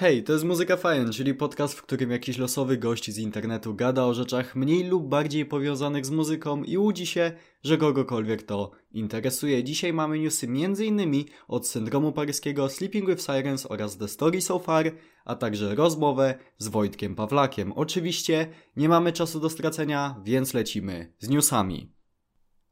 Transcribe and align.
Hej, 0.00 0.24
to 0.24 0.32
jest 0.32 0.44
Muzyka 0.44 0.76
Fajn, 0.76 1.12
czyli 1.12 1.34
podcast, 1.34 1.74
w 1.74 1.82
którym 1.82 2.10
jakiś 2.10 2.38
losowy 2.38 2.76
gość 2.76 3.10
z 3.10 3.18
internetu 3.18 3.74
gada 3.74 4.04
o 4.04 4.14
rzeczach 4.14 4.56
mniej 4.56 4.84
lub 4.84 5.08
bardziej 5.08 5.46
powiązanych 5.46 6.06
z 6.06 6.10
muzyką 6.10 6.62
i 6.62 6.78
łudzi 6.78 7.06
się, 7.06 7.32
że 7.62 7.78
kogokolwiek 7.78 8.42
to 8.42 8.70
interesuje. 8.92 9.64
Dzisiaj 9.64 9.92
mamy 9.92 10.18
newsy 10.18 10.46
m.in. 10.46 11.24
od 11.48 11.68
syndromu 11.68 12.12
paryskiego, 12.12 12.68
Sleeping 12.68 13.08
with 13.08 13.22
Sirens 13.22 13.66
oraz 13.66 13.98
The 13.98 14.08
Story 14.08 14.40
So 14.40 14.58
Far, 14.58 14.92
a 15.24 15.34
także 15.34 15.74
rozmowę 15.74 16.38
z 16.58 16.68
Wojtkiem 16.68 17.14
Pawlakiem. 17.14 17.72
Oczywiście 17.72 18.48
nie 18.76 18.88
mamy 18.88 19.12
czasu 19.12 19.40
do 19.40 19.50
stracenia, 19.50 20.20
więc 20.24 20.54
lecimy 20.54 21.12
z 21.18 21.28
newsami. 21.28 21.97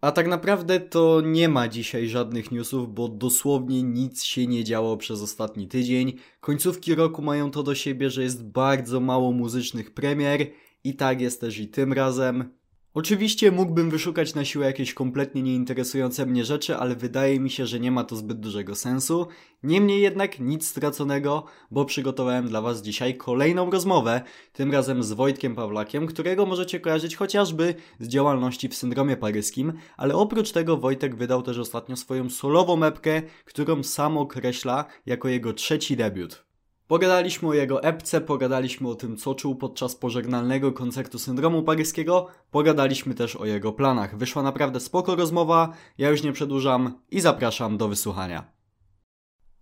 A 0.07 0.13
tak 0.13 0.29
naprawdę 0.29 0.81
to 0.81 1.21
nie 1.21 1.49
ma 1.49 1.69
dzisiaj 1.69 2.09
żadnych 2.09 2.53
newsów, 2.53 2.95
bo 2.95 3.09
dosłownie 3.09 3.83
nic 3.83 4.25
się 4.25 4.47
nie 4.47 4.65
działo 4.65 4.97
przez 4.97 5.23
ostatni 5.23 5.69
tydzień. 5.69 6.13
Końcówki 6.41 6.95
roku 6.95 7.23
mają 7.23 7.51
to 7.51 7.63
do 7.63 7.75
siebie, 7.75 8.11
że 8.11 8.23
jest 8.23 8.45
bardzo 8.45 9.01
mało 9.01 9.33
muzycznych 9.33 9.95
premier 9.95 10.47
i 10.85 10.97
tak 10.97 11.21
jest 11.21 11.41
też 11.41 11.59
i 11.59 11.69
tym 11.69 11.93
razem. 11.93 12.51
Oczywiście 12.97 13.53
mógłbym 13.53 13.91
wyszukać 13.91 14.35
na 14.35 14.45
siłę 14.45 14.67
jakieś 14.67 14.95
kompletnie 14.95 15.43
nieinteresujące 15.43 16.27
mnie 16.27 16.45
rzeczy, 16.45 16.77
ale 16.77 16.97
wydaje 16.97 17.41
mi 17.41 17.51
się, 17.51 17.67
że 17.67 17.81
nie 17.81 17.91
ma 17.91 18.05
to 18.05 18.17
zbyt 18.17 18.41
dużego 18.41 18.75
sensu. 18.75 19.27
Niemniej 19.63 20.03
jednak 20.03 20.41
nic 20.41 20.69
straconego, 20.69 21.45
bo 21.71 21.85
przygotowałem 21.85 22.49
dla 22.49 22.61
Was 22.61 22.83
dzisiaj 22.83 23.17
kolejną 23.17 23.71
rozmowę, 23.71 24.21
tym 24.53 24.73
razem 24.73 25.03
z 25.03 25.13
Wojtkiem 25.13 25.55
Pawlakiem, 25.55 26.07
którego 26.07 26.47
możecie 26.47 26.81
kojarzyć 26.81 27.17
chociażby 27.17 27.75
z 28.01 28.09
działalności 28.09 28.69
w 28.69 28.75
syndromie 28.75 29.17
paryskim, 29.17 29.73
ale 29.97 30.15
oprócz 30.15 30.53
tego 30.53 30.77
Wojtek 30.77 31.17
wydał 31.17 31.43
też 31.43 31.59
ostatnio 31.59 31.97
swoją 31.97 32.31
solową 32.31 32.77
mepkę, 32.77 33.23
którą 33.45 33.83
sam 33.83 34.19
określa 34.19 34.85
jako 35.07 35.29
jego 35.29 35.53
trzeci 35.53 35.97
debiut. 35.97 36.46
Pogadaliśmy 36.89 37.49
o 37.49 37.55
jego 37.55 37.83
epce, 37.83 38.21
pogadaliśmy 38.21 38.89
o 38.89 38.95
tym, 38.95 39.17
co 39.17 39.35
czuł 39.35 39.57
podczas 39.57 39.97
pożegnalnego 39.97 40.73
koncertu 40.73 41.19
syndromu 41.19 41.63
paryskiego, 41.63 42.29
pogadaliśmy 42.51 43.15
też 43.15 43.37
o 43.37 43.45
jego 43.45 43.73
planach. 43.73 44.19
Wyszła 44.19 44.43
naprawdę 44.43 44.81
spoko 44.81 45.17
rozmowa, 45.17 45.73
ja 45.99 46.11
już 46.11 46.23
nie 46.23 46.33
przedłużam 46.33 47.01
i 47.11 47.21
zapraszam 47.21 47.79
do 47.79 47.89
wysłuchania. 47.89 48.57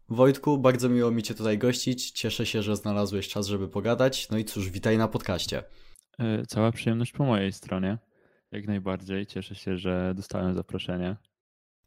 Wojtku, 0.08 0.58
bardzo 0.58 0.88
miło 0.88 1.10
mi 1.10 1.22
Cię 1.22 1.34
tutaj 1.34 1.58
gościć. 1.58 2.10
Cieszę 2.10 2.46
się, 2.46 2.62
że 2.62 2.76
znalazłeś 2.76 3.28
czas, 3.28 3.46
żeby 3.46 3.68
pogadać. 3.68 4.30
No 4.30 4.38
i 4.38 4.44
cóż, 4.44 4.70
witaj 4.70 4.98
na 4.98 5.08
podcaście. 5.08 5.62
E, 6.18 6.46
cała 6.46 6.72
przyjemność 6.72 7.12
po 7.12 7.24
mojej 7.24 7.52
stronie. 7.52 7.98
Jak 8.52 8.66
najbardziej. 8.66 9.26
Cieszę 9.26 9.54
się, 9.54 9.76
że 9.76 10.12
dostałem 10.16 10.54
zaproszenie. 10.54 11.16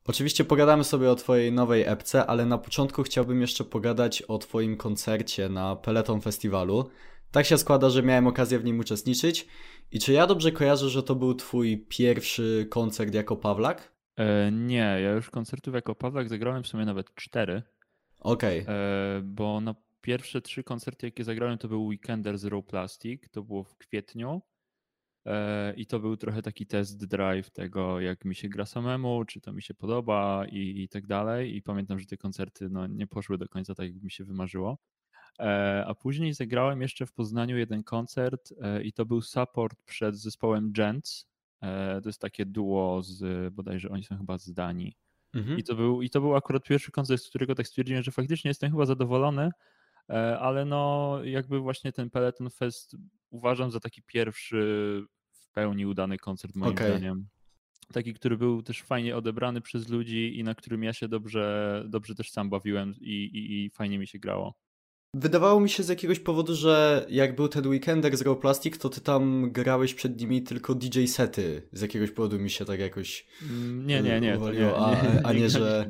Oczywiście 0.07 0.43
pogadamy 0.43 0.83
sobie 0.83 1.11
o 1.11 1.15
Twojej 1.15 1.51
nowej 1.51 1.83
epce, 1.87 2.25
ale 2.25 2.45
na 2.45 2.57
początku 2.57 3.03
chciałbym 3.03 3.41
jeszcze 3.41 3.63
pogadać 3.63 4.21
o 4.21 4.37
Twoim 4.37 4.77
koncercie 4.77 5.49
na 5.49 5.75
Peleton 5.75 6.21
Festiwalu. 6.21 6.89
Tak 7.31 7.45
się 7.45 7.57
składa, 7.57 7.89
że 7.89 8.03
miałem 8.03 8.27
okazję 8.27 8.59
w 8.59 8.63
nim 8.63 8.79
uczestniczyć. 8.79 9.47
I 9.91 9.99
czy 9.99 10.13
ja 10.13 10.27
dobrze 10.27 10.51
kojarzę, 10.51 10.89
że 10.89 11.03
to 11.03 11.15
był 11.15 11.33
Twój 11.35 11.85
pierwszy 11.89 12.67
koncert 12.69 13.13
jako 13.13 13.35
Pawlak? 13.35 13.91
E, 14.15 14.51
nie, 14.51 14.97
ja 15.03 15.11
już 15.11 15.29
koncertów 15.29 15.73
jako 15.73 15.95
Pawlak 15.95 16.29
zagrałem 16.29 16.63
w 16.63 16.67
sumie 16.67 16.85
nawet 16.85 17.15
cztery. 17.15 17.63
Okej. 18.19 18.61
Okay. 18.61 18.75
E, 18.75 19.21
bo 19.23 19.61
na 19.61 19.75
pierwsze 20.01 20.41
trzy 20.41 20.63
koncerty, 20.63 21.07
jakie 21.07 21.23
zagrałem, 21.23 21.57
to 21.57 21.67
był 21.67 21.85
Weekender 21.85 22.37
Zero 22.37 22.63
Plastic, 22.63 23.21
to 23.31 23.43
było 23.43 23.63
w 23.63 23.77
kwietniu. 23.77 24.41
E, 25.27 25.73
I 25.73 25.85
to 25.85 25.99
był 25.99 26.17
trochę 26.17 26.41
taki 26.41 26.65
test 26.65 27.05
drive 27.05 27.49
tego, 27.49 27.99
jak 27.99 28.25
mi 28.25 28.35
się 28.35 28.49
gra 28.49 28.65
samemu, 28.65 29.25
czy 29.25 29.41
to 29.41 29.53
mi 29.53 29.61
się 29.61 29.73
podoba 29.73 30.45
i, 30.51 30.83
i 30.83 30.89
tak 30.89 31.07
dalej. 31.07 31.55
I 31.55 31.61
pamiętam, 31.61 31.99
że 31.99 32.05
te 32.05 32.17
koncerty 32.17 32.69
no, 32.69 32.87
nie 32.87 33.07
poszły 33.07 33.37
do 33.37 33.47
końca 33.47 33.75
tak, 33.75 33.93
jak 33.93 34.03
mi 34.03 34.11
się 34.11 34.25
wymarzyło. 34.25 34.77
E, 35.39 35.83
a 35.87 35.95
później 35.95 36.33
zagrałem 36.33 36.81
jeszcze 36.81 37.05
w 37.05 37.13
Poznaniu 37.13 37.57
jeden 37.57 37.83
koncert 37.83 38.53
e, 38.61 38.83
i 38.83 38.93
to 38.93 39.05
był 39.05 39.21
support 39.21 39.83
przed 39.83 40.15
zespołem 40.15 40.71
Gents. 40.71 41.27
To 42.03 42.09
jest 42.09 42.21
takie 42.21 42.45
duo 42.45 43.01
z, 43.03 43.53
bodajże 43.53 43.89
oni 43.89 44.03
są 44.03 44.17
chyba 44.17 44.37
z 44.37 44.53
Danii. 44.53 44.97
Mhm. 45.33 45.57
I, 45.57 45.63
to 45.63 45.75
był, 45.75 46.01
I 46.01 46.09
to 46.09 46.21
był 46.21 46.35
akurat 46.35 46.63
pierwszy 46.63 46.91
koncert, 46.91 47.21
z 47.21 47.29
którego 47.29 47.55
tak 47.55 47.67
stwierdziłem, 47.67 48.03
że 48.03 48.11
faktycznie 48.11 48.49
jestem 48.49 48.71
chyba 48.71 48.85
zadowolony, 48.85 49.51
ale 50.39 50.65
no 50.65 51.19
jakby 51.23 51.59
właśnie 51.59 51.91
ten 51.91 52.09
Peloton 52.09 52.49
Fest 52.49 52.95
uważam 53.29 53.71
za 53.71 53.79
taki 53.79 54.01
pierwszy 54.01 55.05
pełni 55.57 55.85
udany 55.85 56.17
koncert 56.17 56.55
moim 56.55 56.71
okay. 56.71 56.89
zdaniem. 56.89 57.27
Taki, 57.93 58.13
który 58.13 58.37
był 58.37 58.63
też 58.63 58.81
fajnie 58.81 59.17
odebrany 59.17 59.61
przez 59.61 59.89
ludzi 59.89 60.39
i 60.39 60.43
na 60.43 60.55
którym 60.55 60.83
ja 60.83 60.93
się 60.93 61.07
dobrze, 61.07 61.83
dobrze 61.89 62.15
też 62.15 62.31
sam 62.31 62.49
bawiłem 62.49 62.95
i, 62.99 63.13
i, 63.13 63.65
i 63.65 63.69
fajnie 63.69 63.99
mi 63.99 64.07
się 64.07 64.19
grało. 64.19 64.53
Wydawało 65.13 65.59
mi 65.59 65.69
się 65.69 65.83
z 65.83 65.89
jakiegoś 65.89 66.19
powodu, 66.19 66.55
że 66.55 67.05
jak 67.09 67.35
był 67.35 67.47
ten 67.47 67.67
Weekender 67.67 68.17
z 68.17 68.21
Raw 68.21 68.37
Plastic, 68.37 68.77
to 68.77 68.89
ty 68.89 69.01
tam 69.01 69.51
grałeś 69.51 69.93
przed 69.93 70.21
nimi 70.21 70.43
tylko 70.43 70.75
DJ 70.75 71.05
sety. 71.05 71.67
Z 71.71 71.81
jakiegoś 71.81 72.11
powodu 72.11 72.39
mi 72.39 72.49
się 72.49 72.65
tak 72.65 72.79
jakoś 72.79 73.25
mm, 73.49 73.87
Nie, 73.87 74.01
nie, 74.01 74.21
nie. 74.21 74.37
Uwaliło, 74.37 74.71
nie, 74.71 75.09
nie, 75.09 75.21
a, 75.25 75.27
a, 75.27 75.33
nie, 75.33 75.49
że, 75.49 75.89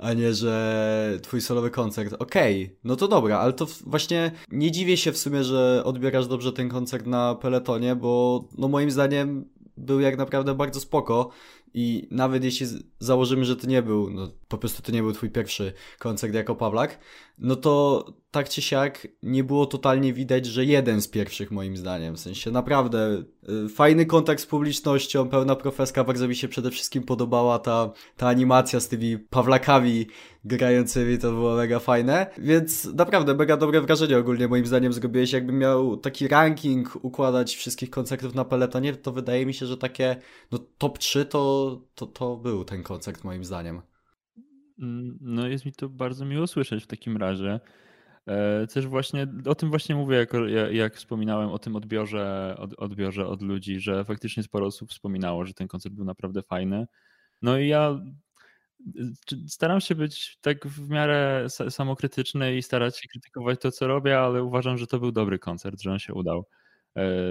a 0.00 0.12
nie, 0.12 0.34
że 0.34 1.18
twój 1.22 1.40
solowy 1.40 1.70
koncert. 1.70 2.14
Okej, 2.18 2.64
okay, 2.64 2.76
no 2.84 2.96
to 2.96 3.08
dobra, 3.08 3.38
ale 3.38 3.52
to 3.52 3.66
właśnie 3.86 4.30
nie 4.50 4.70
dziwię 4.70 4.96
się 4.96 5.12
w 5.12 5.18
sumie, 5.18 5.44
że 5.44 5.82
odbierasz 5.84 6.26
dobrze 6.26 6.52
ten 6.52 6.68
koncert 6.68 7.06
na 7.06 7.34
Peletonie, 7.34 7.96
bo 7.96 8.44
no 8.58 8.68
moim 8.68 8.90
zdaniem 8.90 9.44
był 9.76 10.00
jak 10.00 10.18
naprawdę 10.18 10.54
bardzo 10.54 10.80
spoko. 10.80 11.30
I 11.74 12.08
nawet 12.10 12.44
jeśli 12.44 12.66
założymy, 12.98 13.44
że 13.44 13.56
to 13.56 13.66
nie 13.66 13.82
był, 13.82 14.10
no 14.10 14.28
po 14.48 14.58
prostu 14.58 14.82
to 14.82 14.92
nie 14.92 15.02
był 15.02 15.12
twój 15.12 15.30
pierwszy 15.30 15.72
koncert 15.98 16.34
jako 16.34 16.54
Pawlak, 16.54 16.98
no 17.38 17.56
to 17.56 18.04
tak 18.30 18.48
czy 18.48 18.62
siak 18.62 19.08
nie 19.22 19.44
było 19.44 19.66
totalnie 19.66 20.12
widać, 20.12 20.46
że 20.46 20.64
jeden 20.64 21.02
z 21.02 21.08
pierwszych 21.08 21.50
moim 21.50 21.76
zdaniem. 21.76 22.16
W 22.16 22.20
sensie 22.20 22.50
naprawdę 22.50 23.22
y, 23.66 23.68
fajny 23.68 24.06
kontakt 24.06 24.40
z 24.40 24.46
publicznością, 24.46 25.28
pełna 25.28 25.56
profeska, 25.56 26.04
bardzo 26.04 26.28
mi 26.28 26.36
się 26.36 26.48
przede 26.48 26.70
wszystkim 26.70 27.02
podobała 27.02 27.58
ta, 27.58 27.92
ta 28.16 28.28
animacja 28.28 28.80
z 28.80 28.88
tymi 28.88 29.18
Pawlakami 29.18 30.06
grającymi, 30.44 31.18
to 31.18 31.32
było 31.32 31.56
mega 31.56 31.78
fajne. 31.78 32.26
Więc 32.38 32.84
naprawdę 32.84 33.34
mega 33.34 33.56
dobre 33.56 33.80
wrażenie 33.80 34.18
ogólnie 34.18 34.48
moim 34.48 34.66
zdaniem 34.66 34.92
zrobiłeś. 34.92 35.32
Jakbym 35.32 35.58
miał 35.58 35.96
taki 35.96 36.28
ranking 36.28 36.98
układać 37.04 37.56
wszystkich 37.56 37.90
koncertów 37.90 38.34
na 38.34 38.44
peletonie, 38.44 38.94
to 38.94 39.12
wydaje 39.12 39.46
mi 39.46 39.54
się, 39.54 39.66
że 39.66 39.76
takie 39.76 40.16
no 40.52 40.58
top 40.78 40.98
3 40.98 41.24
to, 41.24 41.57
to, 41.94 42.06
to 42.06 42.36
był 42.36 42.64
ten 42.64 42.82
koncert 42.82 43.24
moim 43.24 43.44
zdaniem. 43.44 43.82
Mm, 44.78 45.18
no 45.20 45.48
jest 45.48 45.64
mi 45.64 45.72
to 45.72 45.88
bardzo 45.88 46.24
miło 46.24 46.46
słyszeć 46.46 46.84
w 46.84 46.86
takim 46.86 47.16
razie. 47.16 47.60
E, 48.26 48.66
też 48.66 48.86
właśnie 48.86 49.26
o 49.46 49.54
tym 49.54 49.70
właśnie 49.70 49.94
mówię, 49.94 50.16
jak, 50.16 50.32
jak 50.72 50.96
wspominałem 50.96 51.50
o 51.50 51.58
tym 51.58 51.76
odbiorze, 51.76 52.54
od, 52.58 52.74
odbiorze 52.74 53.26
od 53.26 53.42
ludzi, 53.42 53.80
że 53.80 54.04
faktycznie 54.04 54.42
sporo 54.42 54.66
osób 54.66 54.90
wspominało, 54.90 55.44
że 55.44 55.54
ten 55.54 55.68
koncert 55.68 55.94
był 55.94 56.04
naprawdę 56.04 56.42
fajny. 56.42 56.86
No 57.42 57.58
i 57.58 57.68
ja 57.68 58.00
staram 59.46 59.80
się 59.80 59.94
być 59.94 60.38
tak 60.40 60.66
w 60.66 60.88
miarę 60.88 61.46
samokrytyczny 61.70 62.56
i 62.56 62.62
starać 62.62 62.98
się 62.98 63.08
krytykować 63.08 63.60
to, 63.60 63.72
co 63.72 63.86
robię, 63.86 64.20
ale 64.20 64.42
uważam, 64.42 64.78
że 64.78 64.86
to 64.86 64.98
był 64.98 65.12
dobry 65.12 65.38
koncert, 65.38 65.80
że 65.80 65.92
on 65.92 65.98
się 65.98 66.14
udał 66.14 66.44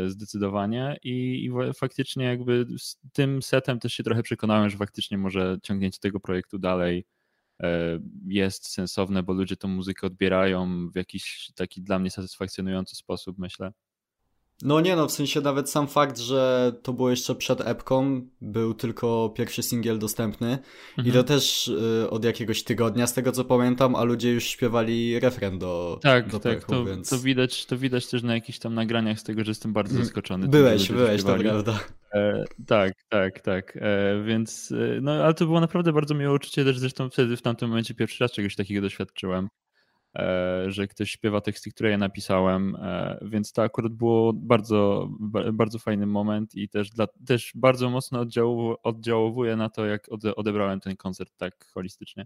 zdecydowanie 0.08 0.98
i, 1.04 1.46
i 1.46 1.74
faktycznie 1.74 2.26
jakby 2.26 2.66
z 2.80 3.00
tym 3.14 3.42
setem 3.42 3.80
też 3.80 3.94
się 3.94 4.04
trochę 4.04 4.24
przekonałem, 4.24 4.70
że 4.70 4.78
faktycznie 4.78 5.18
może 5.18 5.58
ciągnięcie 5.64 6.00
tego 6.00 6.20
projektu 6.20 6.60
dalej 6.60 7.06
E, 7.64 8.00
jest 8.28 8.68
sensowne, 8.68 9.24
bo 9.24 9.34
ludzie 9.34 9.58
tą 9.58 9.68
muzykę 9.68 10.08
odbierają 10.08 10.90
w 10.90 10.96
jakiś 10.96 11.52
taki 11.56 11.82
dla 11.82 12.00
mnie 12.00 12.12
satysfakcjonujący 12.12 12.96
sposób, 12.96 13.38
myślę. 13.38 13.72
No 14.62 14.82
nie 14.82 14.96
no, 14.96 15.08
w 15.08 15.12
sensie 15.12 15.42
nawet 15.42 15.70
sam 15.70 15.88
fakt, 15.88 16.18
że 16.18 16.72
to 16.84 16.94
było 16.94 17.10
jeszcze 17.10 17.36
przed 17.36 17.62
epką, 17.62 18.22
był 18.42 18.74
tylko 18.74 19.34
pierwszy 19.36 19.64
singiel 19.64 20.00
dostępny 20.00 20.58
mhm. 20.98 21.08
i 21.08 21.12
to 21.12 21.24
też 21.24 21.68
y, 21.68 22.10
od 22.10 22.26
jakiegoś 22.26 22.64
tygodnia, 22.64 23.08
z 23.08 23.14
tego 23.14 23.32
co 23.32 23.44
pamiętam, 23.44 23.96
a 23.96 24.04
ludzie 24.04 24.34
już 24.34 24.44
śpiewali 24.44 25.20
refren 25.20 25.60
do 25.60 26.00
Tak, 26.02 26.30
do 26.30 26.40
tak, 26.40 26.64
to, 26.64 26.86
więc... 26.86 27.10
to, 27.10 27.20
widać, 27.20 27.66
to 27.66 27.78
widać 27.78 28.08
też 28.08 28.24
na 28.24 28.34
jakichś 28.34 28.60
tam 28.60 28.74
nagraniach 28.74 29.20
z 29.20 29.24
tego, 29.24 29.44
że 29.44 29.52
jestem 29.52 29.74
bardzo 29.74 29.94
mm, 29.94 30.06
zaskoczony. 30.06 30.48
Byłeś, 30.48 30.92
byłeś, 30.92 31.24
to 31.24 31.36
prawda. 31.36 31.80
E, 32.14 32.44
tak, 32.68 32.94
tak, 33.10 33.40
tak, 33.40 33.78
e, 33.82 34.24
więc 34.24 34.72
e, 34.72 35.02
no 35.02 35.12
ale 35.12 35.34
to 35.34 35.46
było 35.46 35.60
naprawdę 35.60 35.94
bardzo 35.94 36.16
miłe 36.16 36.34
uczucie, 36.34 36.64
też 36.64 36.80
zresztą 36.80 37.10
wtedy 37.10 37.38
w 37.38 37.42
tamtym 37.42 37.70
momencie 37.70 37.94
pierwszy 37.94 38.24
raz 38.24 38.32
czegoś 38.32 38.56
takiego 38.56 38.82
doświadczyłem. 38.82 39.48
E, 40.18 40.64
że 40.72 40.88
ktoś 40.88 41.12
śpiewa 41.12 41.42
teksty, 41.42 41.72
które 41.72 41.92
ja 41.92 41.98
napisałem, 41.98 42.76
e, 42.76 43.20
więc 43.22 43.52
to 43.52 43.64
akurat 43.64 43.94
było 43.94 44.34
bardzo, 44.34 45.10
bardzo 45.54 45.80
fajny 45.80 46.06
moment 46.06 46.56
i 46.56 46.70
też, 46.70 46.90
dla, 46.90 47.08
też 47.28 47.52
bardzo 47.56 47.90
mocno 47.90 48.26
oddziałowuje 48.84 49.56
na 49.56 49.70
to, 49.70 49.86
jak 49.86 50.08
odebrałem 50.36 50.80
ten 50.80 50.96
koncert 50.96 51.32
tak 51.38 51.66
holistycznie. 51.74 52.26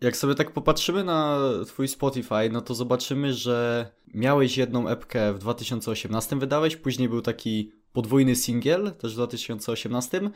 Jak 0.00 0.16
sobie 0.16 0.34
tak 0.34 0.52
popatrzymy 0.52 1.04
na 1.04 1.38
twój 1.66 1.88
Spotify, 1.88 2.50
no 2.52 2.60
to 2.60 2.74
zobaczymy, 2.74 3.34
że 3.34 3.86
miałeś 4.14 4.56
jedną 4.56 4.88
epkę 4.88 5.32
w 5.32 5.38
2018 5.38 6.36
wydałeś, 6.36 6.76
później 6.76 7.08
był 7.08 7.22
taki 7.22 7.72
podwójny 7.92 8.36
singiel, 8.36 8.92
też 8.92 9.12
w 9.12 9.16
2018. 9.16 10.30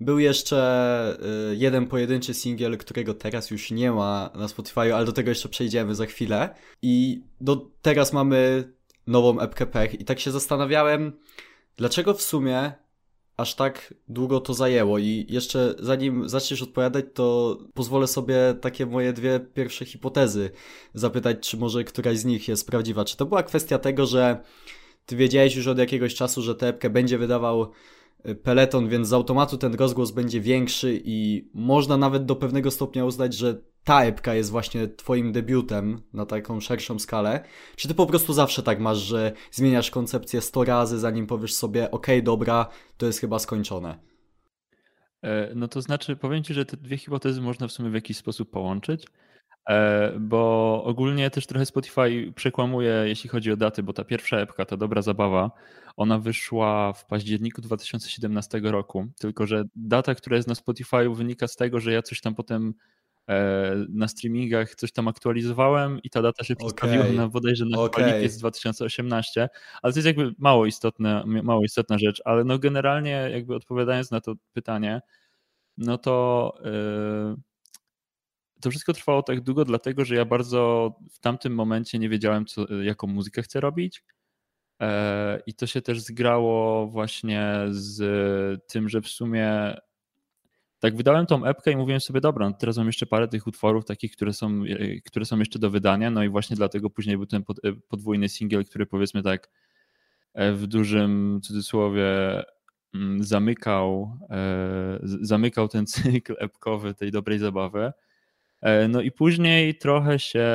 Był 0.00 0.18
jeszcze 0.18 1.18
y, 1.52 1.56
jeden 1.56 1.86
pojedynczy 1.86 2.34
singiel, 2.34 2.78
którego 2.78 3.14
teraz 3.14 3.50
już 3.50 3.70
nie 3.70 3.92
ma 3.92 4.30
na 4.34 4.48
Spotify, 4.48 4.94
ale 4.94 5.04
do 5.04 5.12
tego 5.12 5.28
jeszcze 5.28 5.48
przejdziemy 5.48 5.94
za 5.94 6.06
chwilę. 6.06 6.54
I 6.82 7.22
do, 7.40 7.70
teraz 7.82 8.12
mamy 8.12 8.72
nową 9.06 9.40
epkę 9.40 9.66
Pech 9.66 10.00
i 10.00 10.04
tak 10.04 10.20
się 10.20 10.30
zastanawiałem, 10.30 11.12
dlaczego 11.76 12.14
w 12.14 12.22
sumie 12.22 12.72
aż 13.36 13.54
tak 13.54 13.94
długo 14.08 14.40
to 14.40 14.54
zajęło 14.54 14.98
i 14.98 15.26
jeszcze 15.28 15.74
zanim 15.78 16.28
zaczniesz 16.28 16.62
odpowiadać, 16.62 17.04
to 17.14 17.58
pozwolę 17.74 18.06
sobie 18.06 18.36
takie 18.60 18.86
moje 18.86 19.12
dwie 19.12 19.40
pierwsze 19.40 19.84
hipotezy 19.84 20.50
zapytać, 20.94 21.48
czy 21.48 21.56
może 21.56 21.84
któraś 21.84 22.18
z 22.18 22.24
nich 22.24 22.48
jest 22.48 22.66
prawdziwa. 22.66 23.04
Czy 23.04 23.16
to 23.16 23.26
była 23.26 23.42
kwestia 23.42 23.78
tego, 23.78 24.06
że 24.06 24.42
ty 25.06 25.16
wiedziałeś 25.16 25.56
już 25.56 25.66
od 25.66 25.78
jakiegoś 25.78 26.14
czasu, 26.14 26.42
że 26.42 26.54
tę 26.54 26.68
epkę 26.68 26.90
będzie 26.90 27.18
wydawał 27.18 27.72
Peloton, 28.42 28.88
więc 28.88 29.08
z 29.08 29.12
automatu 29.12 29.58
ten 29.58 29.74
rozgłos 29.74 30.10
będzie 30.10 30.40
większy 30.40 31.00
i 31.04 31.48
można 31.54 31.96
nawet 31.96 32.24
do 32.24 32.36
pewnego 32.36 32.70
stopnia 32.70 33.04
uznać, 33.04 33.34
że 33.34 33.62
ta 33.84 34.04
epka 34.04 34.34
jest 34.34 34.50
właśnie 34.50 34.88
twoim 34.88 35.32
debiutem 35.32 36.02
na 36.12 36.26
taką 36.26 36.60
szerszą 36.60 36.98
skalę? 36.98 37.44
Czy 37.76 37.88
ty 37.88 37.94
po 37.94 38.06
prostu 38.06 38.32
zawsze 38.32 38.62
tak 38.62 38.80
masz, 38.80 38.98
że 38.98 39.32
zmieniasz 39.50 39.90
koncepcję 39.90 40.40
100 40.40 40.64
razy, 40.64 40.98
zanim 40.98 41.26
powiesz 41.26 41.54
sobie, 41.54 41.90
ok, 41.90 42.06
dobra, 42.22 42.68
to 42.96 43.06
jest 43.06 43.20
chyba 43.20 43.38
skończone? 43.38 43.98
E, 45.22 45.52
no 45.54 45.68
to 45.68 45.82
znaczy, 45.82 46.16
powiem 46.16 46.44
ci, 46.44 46.54
że 46.54 46.64
te 46.64 46.76
dwie 46.76 46.98
hipotezy 46.98 47.40
można 47.40 47.68
w 47.68 47.72
sumie 47.72 47.90
w 47.90 47.94
jakiś 47.94 48.16
sposób 48.16 48.50
połączyć, 48.50 49.06
bo 50.20 50.82
ogólnie 50.84 51.30
też 51.30 51.46
trochę 51.46 51.66
Spotify 51.66 52.32
przekłamuje, 52.34 53.02
jeśli 53.04 53.30
chodzi 53.30 53.52
o 53.52 53.56
daty, 53.56 53.82
bo 53.82 53.92
ta 53.92 54.04
pierwsza 54.04 54.36
epka, 54.36 54.64
ta 54.64 54.76
dobra 54.76 55.02
zabawa, 55.02 55.50
ona 55.96 56.18
wyszła 56.18 56.92
w 56.92 57.06
październiku 57.06 57.60
2017 57.60 58.60
roku, 58.64 59.06
tylko 59.18 59.46
że 59.46 59.64
data, 59.76 60.14
która 60.14 60.36
jest 60.36 60.48
na 60.48 60.54
Spotify 60.54 61.10
wynika 61.10 61.48
z 61.48 61.56
tego, 61.56 61.80
że 61.80 61.92
ja 61.92 62.02
coś 62.02 62.20
tam 62.20 62.34
potem 62.34 62.74
E, 63.28 63.86
na 63.88 64.08
streamingach 64.08 64.74
coś 64.74 64.92
tam 64.92 65.08
aktualizowałem 65.08 66.00
i 66.02 66.10
ta 66.10 66.22
data 66.22 66.44
się 66.44 66.56
przedstawiła 66.56 67.04
okay. 67.04 67.16
na 67.16 67.28
bodajże 67.28 67.64
na 67.64 67.78
okay. 67.78 68.14
lipiec 68.14 68.36
2018, 68.36 69.48
ale 69.82 69.92
to 69.92 69.98
jest 69.98 70.06
jakby 70.06 70.34
mało 70.38 70.66
istotna, 70.66 71.24
mało 71.26 71.64
istotna 71.64 71.98
rzecz, 71.98 72.22
ale 72.24 72.44
no 72.44 72.58
generalnie 72.58 73.28
jakby 73.32 73.54
odpowiadając 73.54 74.10
na 74.10 74.20
to 74.20 74.34
pytanie, 74.52 75.00
no 75.78 75.98
to 75.98 76.54
yy, 76.64 77.36
to 78.62 78.70
wszystko 78.70 78.92
trwało 78.92 79.22
tak 79.22 79.40
długo, 79.40 79.64
dlatego 79.64 80.04
że 80.04 80.14
ja 80.14 80.24
bardzo 80.24 80.92
w 81.10 81.18
tamtym 81.18 81.54
momencie 81.54 81.98
nie 81.98 82.08
wiedziałem, 82.08 82.46
co, 82.46 82.82
jaką 82.82 83.06
muzykę 83.06 83.42
chcę 83.42 83.60
robić. 83.60 84.04
E, 84.80 85.40
I 85.46 85.54
to 85.54 85.66
się 85.66 85.82
też 85.82 86.00
zgrało 86.00 86.86
właśnie 86.86 87.58
z 87.70 88.02
tym, 88.72 88.88
że 88.88 89.00
w 89.00 89.08
sumie 89.08 89.76
tak 90.78 90.96
wydałem 90.96 91.26
tą 91.26 91.44
epkę 91.44 91.72
i 91.72 91.76
mówiłem 91.76 92.00
sobie, 92.00 92.20
dobra, 92.20 92.48
no 92.48 92.56
teraz 92.58 92.76
mam 92.76 92.86
jeszcze 92.86 93.06
parę 93.06 93.28
tych 93.28 93.46
utworów 93.46 93.84
takich, 93.84 94.12
które 94.12 94.32
są, 94.32 94.62
e, 94.64 95.00
które 95.00 95.24
są 95.24 95.38
jeszcze 95.38 95.58
do 95.58 95.70
wydania, 95.70 96.10
no 96.10 96.24
i 96.24 96.28
właśnie 96.28 96.56
dlatego 96.56 96.90
później 96.90 97.16
był 97.16 97.26
ten 97.26 97.42
e, 97.64 97.72
podwójny 97.88 98.28
singiel, 98.28 98.64
który 98.64 98.86
powiedzmy 98.86 99.22
tak 99.22 99.50
w 100.34 100.66
dużym 100.66 101.40
cudzysłowie 101.42 102.42
mm, 102.94 103.24
zamykał, 103.24 104.18
zamykał 105.02 105.68
ten 105.68 105.86
cykl 105.86 106.34
epkowy 106.38 106.94
tej 106.94 107.10
dobrej 107.10 107.38
zabawy. 107.38 107.92
No 108.88 109.00
i 109.00 109.10
później 109.10 109.74
trochę 109.74 110.18
się 110.18 110.48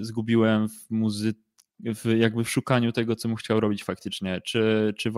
zgubiłem 0.00 0.68
w 0.68 0.90
muzyce, 0.90 1.38
w 1.80 2.16
jakby 2.16 2.44
w 2.44 2.50
szukaniu 2.50 2.92
tego, 2.92 3.16
co 3.16 3.28
mu 3.28 3.36
chciał 3.36 3.60
robić 3.60 3.84
faktycznie. 3.84 4.40
Czy, 4.40 4.94
czy, 4.98 5.12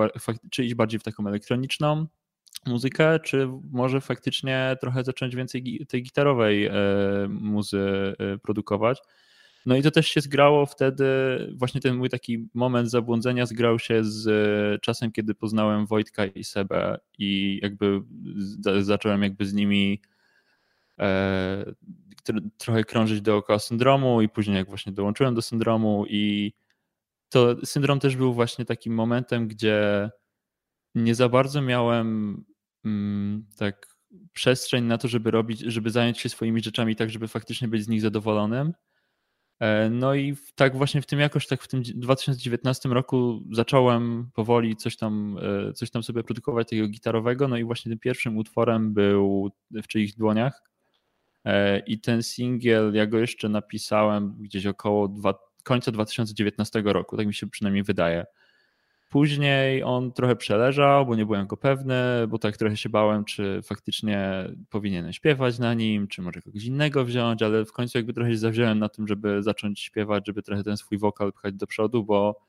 czy 0.51 0.65
iść 0.65 0.75
bardziej 0.75 1.01
w 1.01 1.03
taką 1.03 1.27
elektroniczną, 1.27 2.07
muzykę, 2.67 3.21
czy 3.21 3.49
może 3.73 4.01
faktycznie 4.01 4.77
trochę 4.81 5.05
zacząć 5.05 5.37
więcej 5.37 5.87
tej 5.89 6.03
gitarowej 6.03 6.67
e, 6.67 6.73
muzy 7.29 8.15
e, 8.19 8.39
produkować. 8.39 8.99
No 9.67 9.77
i 9.77 9.83
to 9.83 9.91
też 9.91 10.09
się 10.09 10.21
zgrało 10.21 10.67
wtedy, 10.67 11.05
właśnie 11.55 11.81
ten 11.81 11.97
mój 11.97 12.09
taki 12.09 12.49
moment 12.55 12.91
zabłądzenia 12.91 13.47
zgrał 13.47 13.79
się 13.79 14.05
z 14.05 14.83
czasem, 14.83 15.13
kiedy 15.13 15.35
poznałem 15.35 15.87
Wojtka 15.87 16.27
i 16.27 16.45
Sebę 16.45 16.99
i 17.19 17.61
jakby 17.63 18.01
zacząłem 18.81 19.23
jakby 19.23 19.47
z 19.47 19.55
nimi 19.55 20.03
e, 20.99 21.65
trochę 22.59 22.85
krążyć 22.85 23.21
dookoła 23.21 23.59
syndromu 23.59 24.23
i 24.23 24.29
później 24.29 24.57
jak 24.57 24.69
właśnie 24.69 24.93
dołączyłem 24.93 25.35
do 25.35 25.43
syndromu 25.43 26.07
i 26.09 26.53
to 27.29 27.67
syndrom 27.67 28.01
też 28.01 28.17
był 28.17 28.35
właśnie 28.35 28.65
takim 28.65 28.95
momentem, 28.95 29.49
gdzie 29.49 30.11
nie 30.95 31.15
za 31.15 31.29
bardzo 31.29 31.63
miałem 31.63 32.45
mm, 32.85 33.47
tak 33.57 33.87
przestrzeń 34.33 34.85
na 34.85 34.99
to, 34.99 35.09
żeby 35.09 35.31
robić, 35.31 35.61
żeby 35.61 35.91
zająć 35.91 36.19
się 36.19 36.29
swoimi 36.29 36.63
rzeczami 36.63 36.97
tak, 36.97 37.11
żeby 37.11 37.29
faktycznie 37.29 37.69
być 37.69 37.85
z 37.85 37.89
nich 37.89 38.01
zadowolonym. 38.01 38.73
E, 39.61 39.91
no 39.91 40.15
i 40.15 40.37
tak 40.55 40.77
właśnie 40.77 41.03
w 41.03 41.07
tym 41.07 41.21
jakoś 41.21 41.47
tak 41.47 41.63
w 41.63 41.69
tym 41.69 41.83
2019 41.83 42.89
roku 42.89 43.43
zacząłem 43.53 44.31
powoli 44.35 44.77
coś 44.77 44.97
tam, 44.97 45.39
e, 45.69 45.73
coś 45.73 45.91
tam 45.91 46.03
sobie 46.03 46.23
produkować 46.23 46.69
takiego 46.69 46.89
gitarowego, 46.89 47.49
no 47.49 47.57
i 47.57 47.65
właśnie 47.65 47.91
tym 47.91 47.99
pierwszym 47.99 48.37
utworem 48.37 48.95
był 48.95 49.51
w 49.71 49.87
czyich 49.87 50.17
dłoniach. 50.17 50.63
E, 51.45 51.79
I 51.79 52.01
ten 52.01 52.23
singiel, 52.23 52.95
ja 52.95 53.07
go 53.07 53.19
jeszcze 53.19 53.49
napisałem 53.49 54.37
gdzieś 54.41 54.67
około 54.67 55.09
dwa, 55.09 55.35
końca 55.63 55.93
2019 55.93 56.83
roku, 56.85 57.17
tak 57.17 57.27
mi 57.27 57.35
się 57.35 57.47
przynajmniej 57.47 57.85
wydaje. 57.85 58.27
Później 59.11 59.83
on 59.83 60.13
trochę 60.13 60.37
przeleżał, 60.37 61.07
bo 61.07 61.17
nie 61.17 61.27
byłem 61.27 61.47
go 61.47 61.57
pewny, 61.57 61.95
bo 62.29 62.39
tak 62.39 62.57
trochę 62.57 62.77
się 62.77 62.89
bałem, 62.89 63.25
czy 63.25 63.61
faktycznie 63.65 64.49
powinienem 64.71 65.13
śpiewać 65.13 65.59
na 65.59 65.75
nim, 65.75 66.09
czy 66.09 66.23
może 66.23 66.43
kogoś 66.43 66.65
innego 66.65 67.05
wziąć, 67.05 67.43
ale 67.43 67.65
w 67.65 67.73
końcu 67.73 67.99
jakby 67.99 68.13
trochę 68.13 68.31
się 68.31 68.39
zawziąłem 68.39 68.79
na 68.79 68.89
tym, 68.89 69.09
żeby 69.09 69.43
zacząć 69.43 69.81
śpiewać, 69.81 70.27
żeby 70.27 70.43
trochę 70.43 70.65
ten 70.65 70.77
swój 70.77 70.99
wokal 70.99 71.33
pchać 71.33 71.55
do 71.55 71.67
przodu, 71.67 72.05
bo 72.05 72.41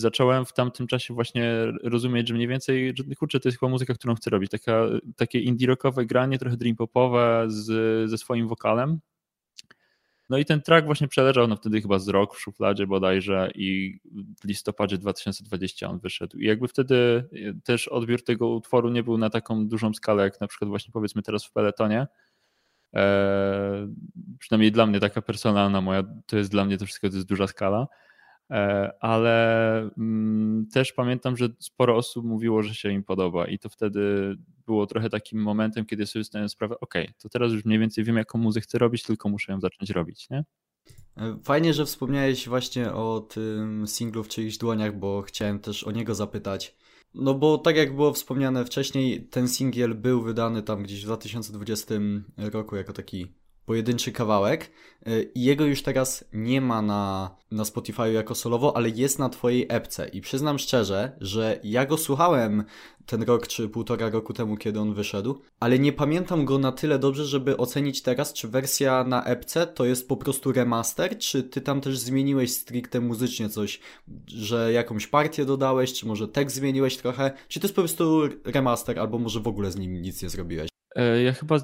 zacząłem 0.00 0.44
w 0.44 0.52
tamtym 0.52 0.86
czasie 0.86 1.14
właśnie 1.14 1.54
rozumieć, 1.82 2.28
że 2.28 2.34
mniej 2.34 2.48
więcej, 2.48 2.94
że 2.96 3.04
kurczę, 3.14 3.40
to 3.40 3.48
jest 3.48 3.58
chyba 3.60 3.70
muzyka, 3.70 3.94
którą 3.94 4.14
chcę 4.14 4.30
robić. 4.30 4.50
Taka, 4.50 4.86
takie 5.16 5.40
indie 5.40 5.66
rockowe 5.66 6.06
granie, 6.06 6.38
trochę 6.38 6.56
dream 6.56 6.76
popowe 6.76 7.44
z, 7.48 8.10
ze 8.10 8.18
swoim 8.18 8.48
wokalem. 8.48 9.00
No 10.30 10.38
i 10.38 10.44
ten 10.44 10.62
track 10.62 10.86
właśnie 10.86 11.08
przeleżał 11.08 11.48
no 11.48 11.56
wtedy 11.56 11.82
chyba 11.82 11.98
z 11.98 12.08
rok 12.08 12.34
w 12.34 12.40
szufladzie 12.40 12.86
bodajże 12.86 13.50
i 13.54 13.98
w 14.40 14.44
listopadzie 14.44 14.98
2020 14.98 15.90
on 15.90 15.98
wyszedł. 15.98 16.38
I 16.38 16.46
jakby 16.46 16.68
wtedy 16.68 16.94
e, 17.32 17.54
też 17.64 17.88
odbiór 17.88 18.24
tego 18.24 18.48
utworu 18.48 18.90
nie 18.90 19.02
był 19.02 19.18
na 19.18 19.30
taką 19.30 19.68
dużą 19.68 19.94
skalę, 19.94 20.22
jak 20.22 20.40
na 20.40 20.46
przykład 20.46 20.68
właśnie 20.68 20.92
powiedzmy 20.92 21.22
teraz 21.22 21.44
w 21.44 21.52
Peletonie. 21.52 22.06
Eee, 22.92 23.94
przynajmniej 24.38 24.72
dla 24.72 24.86
mnie 24.86 25.00
taka 25.00 25.22
personalna 25.22 25.80
moja, 25.80 26.02
to 26.26 26.36
jest 26.36 26.50
dla 26.50 26.64
mnie 26.64 26.78
to 26.78 26.86
wszystko 26.86 27.10
to 27.10 27.16
jest 27.16 27.28
duża 27.28 27.46
skala. 27.46 27.86
E, 28.50 28.92
ale 29.00 29.78
mm, 29.98 30.66
też 30.72 30.92
pamiętam, 30.92 31.36
że 31.36 31.48
sporo 31.58 31.96
osób 31.96 32.24
mówiło, 32.24 32.62
że 32.62 32.74
się 32.74 32.92
im 32.92 33.04
podoba 33.04 33.46
i 33.46 33.58
to 33.58 33.68
wtedy 33.68 34.34
było 34.66 34.86
trochę 34.86 35.10
takim 35.10 35.42
momentem, 35.42 35.86
kiedy 35.86 36.06
sobie 36.06 36.24
zdałem 36.24 36.48
sprawę, 36.48 36.80
ok, 36.80 36.94
to 37.22 37.28
teraz 37.28 37.52
już 37.52 37.64
mniej 37.64 37.78
więcej 37.78 38.04
wiem, 38.04 38.16
jaką 38.16 38.38
muzykę 38.38 38.64
chcę 38.64 38.78
robić, 38.78 39.02
tylko 39.02 39.28
muszę 39.28 39.52
ją 39.52 39.60
zacząć 39.60 39.90
robić, 39.90 40.30
nie? 40.30 40.44
E, 41.16 41.38
fajnie, 41.44 41.74
że 41.74 41.84
wspomniałeś 41.86 42.48
właśnie 42.48 42.92
o 42.92 43.20
tym 43.20 43.86
singlu 43.86 44.24
w 44.24 44.28
czyichś 44.28 44.56
dłoniach, 44.56 44.98
bo 44.98 45.22
chciałem 45.22 45.58
też 45.58 45.84
o 45.84 45.90
niego 45.90 46.14
zapytać. 46.14 46.76
No 47.14 47.34
bo 47.34 47.58
tak 47.58 47.76
jak 47.76 47.94
było 47.94 48.12
wspomniane 48.12 48.64
wcześniej, 48.64 49.26
ten 49.26 49.48
singiel 49.48 49.94
był 49.94 50.22
wydany 50.22 50.62
tam 50.62 50.82
gdzieś 50.82 51.02
w 51.02 51.04
2020 51.04 51.94
roku 52.36 52.76
jako 52.76 52.92
taki 52.92 53.26
pojedynczy 53.70 54.12
kawałek 54.12 54.70
y, 55.08 55.30
i 55.34 55.44
jego 55.44 55.64
już 55.64 55.82
teraz 55.82 56.24
nie 56.32 56.60
ma 56.60 56.82
na, 56.82 57.36
na 57.50 57.64
Spotify 57.64 58.12
jako 58.12 58.34
solowo, 58.34 58.76
ale 58.76 58.88
jest 58.88 59.18
na 59.18 59.28
twojej 59.28 59.66
epce 59.68 60.08
i 60.08 60.20
przyznam 60.20 60.58
szczerze, 60.58 61.16
że 61.20 61.60
ja 61.64 61.86
go 61.86 61.96
słuchałem 61.96 62.64
ten 63.06 63.22
rok 63.22 63.46
czy 63.46 63.68
półtora 63.68 64.10
roku 64.10 64.32
temu, 64.32 64.56
kiedy 64.56 64.80
on 64.80 64.94
wyszedł, 64.94 65.40
ale 65.60 65.78
nie 65.78 65.92
pamiętam 65.92 66.44
go 66.44 66.58
na 66.58 66.72
tyle 66.72 66.98
dobrze, 66.98 67.24
żeby 67.24 67.56
ocenić 67.56 68.02
teraz, 68.02 68.32
czy 68.32 68.48
wersja 68.48 69.04
na 69.04 69.24
epce 69.24 69.66
to 69.66 69.84
jest 69.84 70.08
po 70.08 70.16
prostu 70.16 70.52
remaster, 70.52 71.18
czy 71.18 71.42
ty 71.42 71.60
tam 71.60 71.80
też 71.80 71.98
zmieniłeś 71.98 72.52
stricte 72.52 73.00
muzycznie 73.00 73.48
coś, 73.48 73.80
że 74.26 74.72
jakąś 74.72 75.06
partię 75.06 75.44
dodałeś, 75.44 75.92
czy 75.92 76.06
może 76.06 76.28
tekst 76.28 76.56
zmieniłeś 76.56 76.96
trochę, 76.96 77.32
czy 77.48 77.60
to 77.60 77.66
jest 77.66 77.76
po 77.76 77.82
prostu 77.82 78.20
remaster, 78.44 78.98
albo 78.98 79.18
może 79.18 79.40
w 79.40 79.48
ogóle 79.48 79.70
z 79.70 79.76
nim 79.76 80.02
nic 80.02 80.22
nie 80.22 80.28
zrobiłeś? 80.28 80.70
E, 80.96 81.22
ja 81.22 81.32
chyba, 81.32 81.56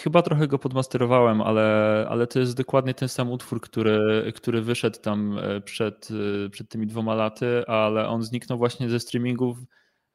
chyba 0.00 0.22
trochę 0.22 0.48
go 0.48 0.58
podmasterowałem, 0.58 1.40
ale, 1.40 2.06
ale 2.08 2.26
to 2.26 2.38
jest 2.38 2.56
dokładnie 2.56 2.94
ten 2.94 3.08
sam 3.08 3.30
utwór, 3.30 3.60
który, 3.60 4.32
który 4.34 4.62
wyszedł 4.62 5.00
tam 5.00 5.38
e, 5.38 5.60
przed, 5.60 6.08
e, 6.46 6.50
przed 6.50 6.68
tymi 6.68 6.86
dwoma 6.86 7.14
laty, 7.14 7.66
ale 7.66 8.08
on 8.08 8.22
zniknął 8.22 8.58
właśnie 8.58 8.88
ze 8.88 9.00
streamingów. 9.00 9.58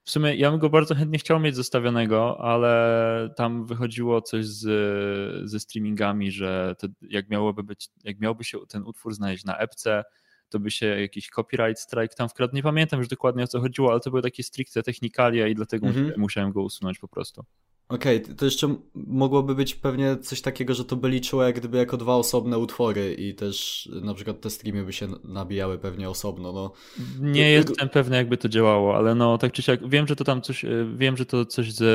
W 0.04 0.12
sumie 0.12 0.36
ja 0.36 0.52
bym 0.52 0.60
go 0.60 0.70
bardzo 0.70 0.96
chętnie 0.96 1.20
chciał 1.20 1.40
mieć 1.40 1.56
zostawionego, 1.56 2.42
ale 2.42 3.30
tam 3.36 3.66
wychodziło 3.66 4.22
coś 4.22 4.46
z, 4.46 5.50
ze 5.50 5.60
streamingami, 5.60 6.32
że 6.32 6.76
jak 7.02 7.30
miałoby 7.30 7.64
być, 7.64 7.90
jak 8.04 8.20
miałby 8.20 8.44
się 8.44 8.58
ten 8.70 8.84
utwór 8.84 9.14
znaleźć 9.14 9.46
na 9.46 9.58
epce, 9.58 10.04
to 10.50 10.60
by 10.60 10.72
się 10.72 10.86
jakiś 10.86 11.30
copyright 11.30 11.80
strike 11.80 12.16
tam 12.16 12.30
wkradł. 12.30 12.56
Nie 12.56 12.64
pamiętam 12.64 13.00
już 13.00 13.08
dokładnie 13.08 13.44
o 13.44 13.48
co 13.48 13.62
chodziło, 13.62 13.92
ale 13.92 14.00
to 14.00 14.10
były 14.10 14.22
takie 14.22 14.44
stricte 14.44 14.84
technikalia 14.84 15.48
i 15.48 15.56
dlatego 15.56 15.88
mhm. 15.88 16.14
musiałem 16.18 16.52
go 16.52 16.64
usunąć 16.64 17.00
po 17.00 17.08
prostu. 17.08 17.46
Okej, 17.90 18.24
okay, 18.24 18.36
to 18.36 18.46
jeszcze 18.46 18.76
mogłoby 18.96 19.56
być 19.56 19.76
pewnie 19.76 20.18
coś 20.18 20.42
takiego, 20.42 20.74
że 20.74 20.86
to 20.86 20.96
by 20.96 21.10
liczyło 21.10 21.44
jak 21.44 21.56
gdyby 21.60 21.78
jako 21.78 21.98
dwa 21.98 22.16
osobne 22.16 22.58
utwory 22.58 23.14
i 23.14 23.36
też 23.36 23.90
na 24.02 24.14
przykład 24.14 24.42
te 24.42 24.50
streamy 24.50 24.84
by 24.84 24.94
się 24.94 25.08
nabijały 25.24 25.78
pewnie 25.78 26.10
osobno, 26.10 26.52
no. 26.52 26.72
Nie 27.20 27.52
jestem 27.52 27.90
pewny 27.90 28.16
jakby 28.16 28.38
to 28.38 28.50
działało, 28.50 28.96
ale 28.96 29.16
no 29.16 29.38
tak 29.38 29.52
czy 29.52 29.62
siak 29.62 29.90
wiem, 29.90 30.08
że 30.08 30.16
to 30.16 30.24
tam 30.24 30.42
coś, 30.42 30.66
e, 30.66 30.70
wiem, 30.96 31.18
że 31.18 31.26
to 31.26 31.46
coś 31.46 31.74
ze, 31.74 31.86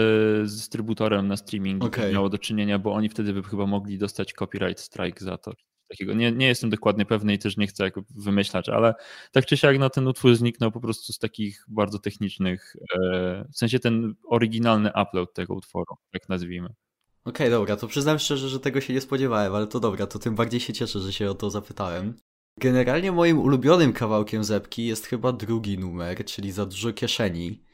z 0.44 0.56
dystrybutorem 0.56 1.28
na 1.28 1.36
streaming 1.36 1.84
okay. 1.84 2.12
miało 2.12 2.28
do 2.28 2.38
czynienia, 2.38 2.78
bo 2.78 2.92
oni 2.92 3.08
wtedy 3.08 3.32
by 3.32 3.42
chyba 3.42 3.66
mogli 3.66 3.98
dostać 3.98 4.32
copyright 4.32 4.80
strike 4.80 5.24
za 5.24 5.38
to 5.38 5.52
takiego. 5.92 6.14
Nie, 6.14 6.32
nie 6.32 6.46
jestem 6.46 6.70
dokładnie 6.70 7.06
pewny 7.06 7.34
i 7.34 7.38
też 7.38 7.56
nie 7.56 7.66
chcę 7.66 7.90
wymyślać, 8.10 8.68
ale 8.68 8.94
tak 9.32 9.46
czy 9.46 9.56
siak 9.56 9.78
no, 9.78 9.90
ten 9.90 10.08
utwór 10.08 10.36
zniknął 10.36 10.72
po 10.72 10.80
prostu 10.80 11.12
z 11.12 11.18
takich 11.18 11.64
bardzo 11.68 11.98
technicznych, 11.98 12.76
e, 12.94 13.44
w 13.52 13.56
sensie 13.56 13.78
ten 13.78 14.14
oryginalny 14.24 14.90
upload 15.02 15.34
tego 15.34 15.54
utworu, 15.54 15.96
jak 16.12 16.28
nazwijmy. 16.28 16.68
Okej, 16.68 16.76
okay, 17.24 17.50
dobra, 17.50 17.76
to 17.76 17.88
przyznam 17.88 18.18
szczerze, 18.18 18.48
że 18.48 18.60
tego 18.60 18.80
się 18.80 18.92
nie 18.92 19.00
spodziewałem, 19.00 19.54
ale 19.54 19.66
to 19.66 19.80
dobra, 19.80 20.06
to 20.06 20.18
tym 20.18 20.34
bardziej 20.34 20.60
się 20.60 20.72
cieszę, 20.72 21.00
że 21.00 21.12
się 21.12 21.30
o 21.30 21.34
to 21.34 21.50
zapytałem. 21.50 22.14
Generalnie 22.60 23.12
moim 23.12 23.38
ulubionym 23.38 23.92
kawałkiem 23.92 24.44
Zepki 24.44 24.86
jest 24.86 25.06
chyba 25.06 25.32
drugi 25.32 25.78
numer, 25.78 26.24
czyli 26.24 26.52
Za 26.52 26.66
dużo 26.66 26.92
kieszeni. 26.92 27.64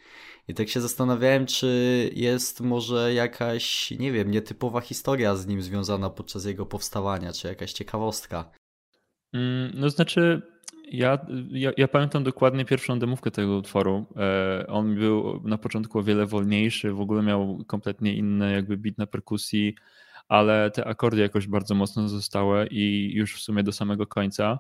I 0.48 0.54
tak 0.54 0.68
się 0.68 0.80
zastanawiałem, 0.80 1.46
czy 1.46 2.10
jest 2.14 2.60
może 2.60 3.14
jakaś, 3.14 3.90
nie 3.90 4.12
wiem, 4.12 4.30
nietypowa 4.30 4.80
historia 4.80 5.36
z 5.36 5.46
nim 5.46 5.62
związana 5.62 6.10
podczas 6.10 6.44
jego 6.44 6.66
powstawania, 6.66 7.32
czy 7.32 7.48
jakaś 7.48 7.72
ciekawostka. 7.72 8.50
Mm, 9.32 9.72
no 9.74 9.90
znaczy, 9.90 10.42
ja, 10.92 11.18
ja, 11.50 11.72
ja, 11.76 11.88
pamiętam 11.88 12.24
dokładnie 12.24 12.64
pierwszą 12.64 12.98
demówkę 12.98 13.30
tego 13.30 13.56
utworu. 13.56 14.06
E, 14.16 14.66
on 14.68 14.94
był 14.94 15.40
na 15.44 15.58
początku 15.58 15.98
o 15.98 16.02
wiele 16.02 16.26
wolniejszy, 16.26 16.92
w 16.92 17.00
ogóle 17.00 17.22
miał 17.22 17.64
kompletnie 17.66 18.14
inny 18.14 18.52
jakby 18.52 18.76
beat 18.76 18.98
na 18.98 19.06
perkusji, 19.06 19.74
ale 20.28 20.70
te 20.70 20.84
akordy 20.84 21.20
jakoś 21.20 21.46
bardzo 21.46 21.74
mocno 21.74 22.08
zostały 22.08 22.66
i 22.70 23.14
już 23.14 23.36
w 23.36 23.40
sumie 23.40 23.62
do 23.62 23.72
samego 23.72 24.06
końca. 24.06 24.58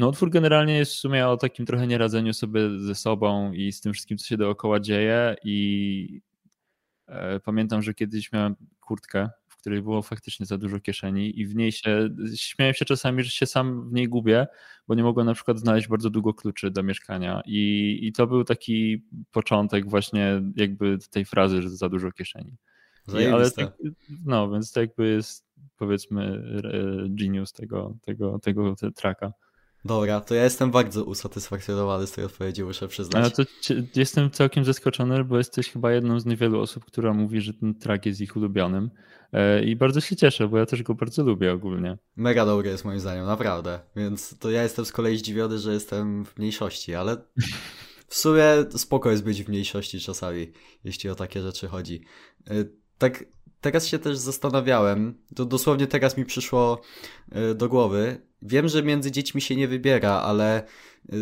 No 0.00 0.08
utwór 0.08 0.30
generalnie 0.30 0.74
jest 0.74 0.92
w 0.92 0.98
sumie 0.98 1.28
o 1.28 1.36
takim 1.36 1.66
trochę 1.66 1.86
nieradzeniu 1.86 2.34
sobie 2.34 2.78
ze 2.78 2.94
sobą 2.94 3.52
i 3.52 3.72
z 3.72 3.80
tym 3.80 3.92
wszystkim, 3.92 4.18
co 4.18 4.26
się 4.26 4.36
dookoła 4.36 4.80
dzieje 4.80 5.36
i 5.44 6.20
e, 7.06 7.40
pamiętam, 7.40 7.82
że 7.82 7.94
kiedyś 7.94 8.32
miałem 8.32 8.56
kurtkę, 8.80 9.30
w 9.48 9.56
której 9.56 9.82
było 9.82 10.02
faktycznie 10.02 10.46
za 10.46 10.58
dużo 10.58 10.80
kieszeni 10.80 11.40
i 11.40 11.46
w 11.46 11.54
niej 11.54 11.72
się, 11.72 12.08
śmiałem 12.36 12.74
się 12.74 12.84
czasami, 12.84 13.22
że 13.22 13.30
się 13.30 13.46
sam 13.46 13.88
w 13.90 13.92
niej 13.92 14.08
gubię, 14.08 14.46
bo 14.88 14.94
nie 14.94 15.02
mogłem 15.02 15.26
na 15.26 15.34
przykład 15.34 15.58
znaleźć 15.58 15.88
bardzo 15.88 16.10
długo 16.10 16.34
kluczy 16.34 16.70
do 16.70 16.82
mieszkania 16.82 17.42
i, 17.46 17.98
i 18.02 18.12
to 18.12 18.26
był 18.26 18.44
taki 18.44 19.04
początek 19.32 19.90
właśnie 19.90 20.42
jakby 20.56 20.98
tej 21.10 21.24
frazy, 21.24 21.62
że 21.62 21.70
za 21.70 21.88
dużo 21.88 22.12
kieszeni. 22.12 22.56
Ale 23.32 23.50
tak, 23.50 23.72
no, 24.24 24.50
więc 24.50 24.72
to 24.72 24.80
jakby 24.80 25.08
jest 25.08 25.46
powiedzmy 25.76 26.42
genius 27.08 27.52
tego, 27.52 27.96
tego, 28.02 28.38
tego 28.38 28.74
traka. 28.94 29.32
Dobra, 29.84 30.20
to 30.20 30.34
ja 30.34 30.44
jestem 30.44 30.70
bardzo 30.70 31.04
usatysfakcjonowany 31.04 32.06
z 32.06 32.12
tej 32.12 32.24
odpowiedzi, 32.24 32.64
muszę 32.64 32.88
przyznać. 32.88 33.22
Ale 33.22 33.30
to 33.30 33.42
jestem 33.94 34.30
całkiem 34.30 34.64
zaskoczony, 34.64 35.24
bo 35.24 35.38
jesteś 35.38 35.70
chyba 35.70 35.92
jedną 35.92 36.20
z 36.20 36.26
niewielu 36.26 36.60
osób, 36.60 36.84
która 36.84 37.12
mówi, 37.12 37.40
że 37.40 37.54
ten 37.54 37.74
track 37.74 38.06
jest 38.06 38.20
ich 38.20 38.36
ulubionym. 38.36 38.90
E, 39.32 39.64
I 39.64 39.76
bardzo 39.76 40.00
się 40.00 40.16
cieszę, 40.16 40.48
bo 40.48 40.58
ja 40.58 40.66
też 40.66 40.82
go 40.82 40.94
bardzo 40.94 41.22
lubię 41.22 41.52
ogólnie. 41.52 41.98
Mega 42.16 42.46
dobry 42.46 42.70
jest 42.70 42.84
moim 42.84 43.00
zdaniem, 43.00 43.26
naprawdę. 43.26 43.80
Więc 43.96 44.38
to 44.38 44.50
ja 44.50 44.62
jestem 44.62 44.84
z 44.84 44.92
kolei 44.92 45.16
zdziwiony, 45.16 45.58
że 45.58 45.72
jestem 45.72 46.24
w 46.24 46.38
mniejszości, 46.38 46.94
ale 46.94 47.16
w 48.08 48.16
sumie 48.16 48.44
spoko 48.76 49.10
jest 49.10 49.24
być 49.24 49.44
w 49.44 49.48
mniejszości 49.48 50.00
czasami, 50.00 50.52
jeśli 50.84 51.10
o 51.10 51.14
takie 51.14 51.42
rzeczy 51.42 51.68
chodzi. 51.68 52.04
E, 52.50 52.64
tak 52.98 53.24
teraz 53.60 53.86
się 53.86 53.98
też 53.98 54.18
zastanawiałem, 54.18 55.14
to 55.34 55.44
dosłownie 55.44 55.86
teraz 55.86 56.16
mi 56.16 56.24
przyszło 56.24 56.80
e, 57.32 57.54
do 57.54 57.68
głowy. 57.68 58.20
Wiem, 58.42 58.68
że 58.68 58.82
między 58.82 59.10
dziećmi 59.10 59.40
się 59.40 59.56
nie 59.56 59.68
wybiera, 59.68 60.12
ale 60.12 60.58
e, 60.58 60.64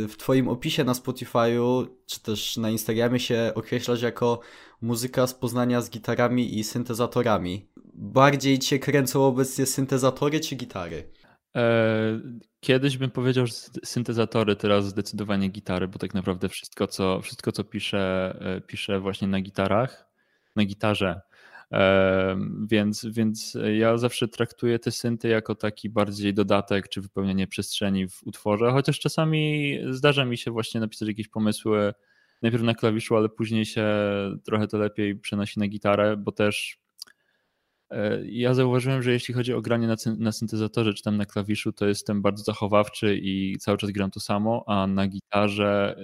w 0.09 0.17
Twoim 0.17 0.49
opisie 0.49 0.85
na 0.85 0.93
Spotify'u 0.93 1.87
czy 2.07 2.21
też 2.21 2.57
na 2.57 2.71
Instagramie 2.71 3.21
się 3.21 3.53
określasz 3.55 4.03
jako 4.03 4.41
muzyka 4.81 5.27
z 5.27 5.35
poznania 5.35 5.81
z 5.81 5.91
gitarami 5.91 6.59
i 6.59 6.65
syntezatorami. 6.65 7.69
Bardziej 7.95 8.59
Cię 8.59 8.79
kręcą 8.79 9.25
obecnie 9.25 9.67
syntezatory 9.67 10.41
czy 10.41 10.57
gitary? 10.57 11.13
E, 11.57 12.21
kiedyś 12.61 12.99
bym 12.99 13.11
powiedział, 13.11 13.47
że 13.47 13.53
syntezatory, 13.85 14.57
teraz 14.57 14.87
zdecydowanie 14.87 15.49
gitary, 15.49 15.89
bo 15.89 15.99
tak 15.99 16.15
naprawdę 16.15 16.49
wszystko, 16.49 16.87
co, 16.87 17.21
wszystko, 17.21 17.53
co 17.53 17.65
piszę, 17.65 18.35
piszę 18.67 19.01
właśnie 19.01 19.29
na 19.29 19.41
gitarach, 19.41 20.09
na 20.57 20.65
gitarze. 20.65 21.21
Więc, 22.71 23.07
więc 23.11 23.57
ja 23.79 23.99
zawsze 23.99 24.29
traktuję 24.29 24.79
te 24.79 24.91
synty 24.91 25.29
jako 25.29 25.55
taki 25.55 25.91
bardziej 25.91 26.35
dodatek 26.35 26.89
czy 26.89 27.01
wypełnienie 27.01 27.47
przestrzeni 27.47 28.09
w 28.09 28.27
utworze, 28.27 28.71
chociaż 28.73 29.01
czasami 29.01 29.75
zdarza 29.91 30.25
mi 30.25 30.39
się 30.39 30.51
właśnie 30.51 30.81
napisać 30.81 31.09
jakieś 31.09 31.29
pomysły 31.29 31.95
najpierw 32.43 32.65
na 32.65 32.75
klawiszu, 32.75 33.17
ale 33.17 33.29
później 33.29 33.65
się 33.67 33.87
trochę 34.45 34.69
to 34.69 34.79
lepiej 34.79 35.17
przenosi 35.17 35.61
na 35.61 35.69
gitarę, 35.69 36.17
bo 36.17 36.33
też 36.33 36.79
e, 37.91 38.21
ja 38.25 38.55
zauważyłem, 38.55 39.03
że 39.03 39.13
jeśli 39.13 39.35
chodzi 39.35 39.55
o 39.55 39.63
granie 39.63 39.87
na, 39.87 39.97
na 40.19 40.33
syntezatorze 40.33 40.95
czy 40.95 41.03
tam 41.03 41.17
na 41.17 41.27
klawiszu, 41.27 41.73
to 41.73 41.87
jestem 41.87 42.23
bardzo 42.23 42.45
zachowawczy 42.45 43.19
i 43.23 43.57
cały 43.59 43.79
czas 43.79 43.91
gram 43.91 44.11
to 44.11 44.21
samo, 44.21 44.65
a 44.67 44.87
na 44.87 45.07
gitarze 45.07 45.97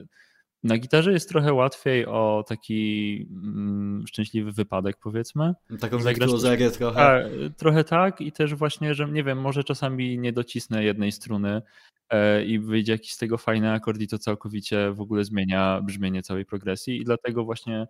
na 0.64 0.78
gitarze 0.78 1.12
jest 1.12 1.28
trochę 1.28 1.52
łatwiej 1.52 2.06
o 2.06 2.44
taki 2.48 3.26
mm, 3.30 4.04
szczęśliwy 4.06 4.52
wypadek, 4.52 4.96
powiedzmy. 5.02 5.54
Taką 5.80 5.98
wirtuozerię 5.98 6.70
trochę. 6.70 7.00
A, 7.00 7.20
trochę 7.56 7.84
tak 7.84 8.20
i 8.20 8.32
też 8.32 8.54
właśnie, 8.54 8.94
że 8.94 9.08
nie 9.08 9.24
wiem, 9.24 9.40
może 9.40 9.64
czasami 9.64 10.18
nie 10.18 10.32
docisnę 10.32 10.84
jednej 10.84 11.12
struny 11.12 11.62
e, 12.10 12.44
i 12.44 12.58
wyjdzie 12.58 12.92
jakiś 12.92 13.12
z 13.12 13.18
tego 13.18 13.38
fajny 13.38 13.72
akord 13.72 14.00
i 14.00 14.08
to 14.08 14.18
całkowicie 14.18 14.92
w 14.92 15.00
ogóle 15.00 15.24
zmienia 15.24 15.80
brzmienie 15.80 16.22
całej 16.22 16.44
progresji 16.44 17.00
i 17.00 17.04
dlatego 17.04 17.44
właśnie 17.44 17.86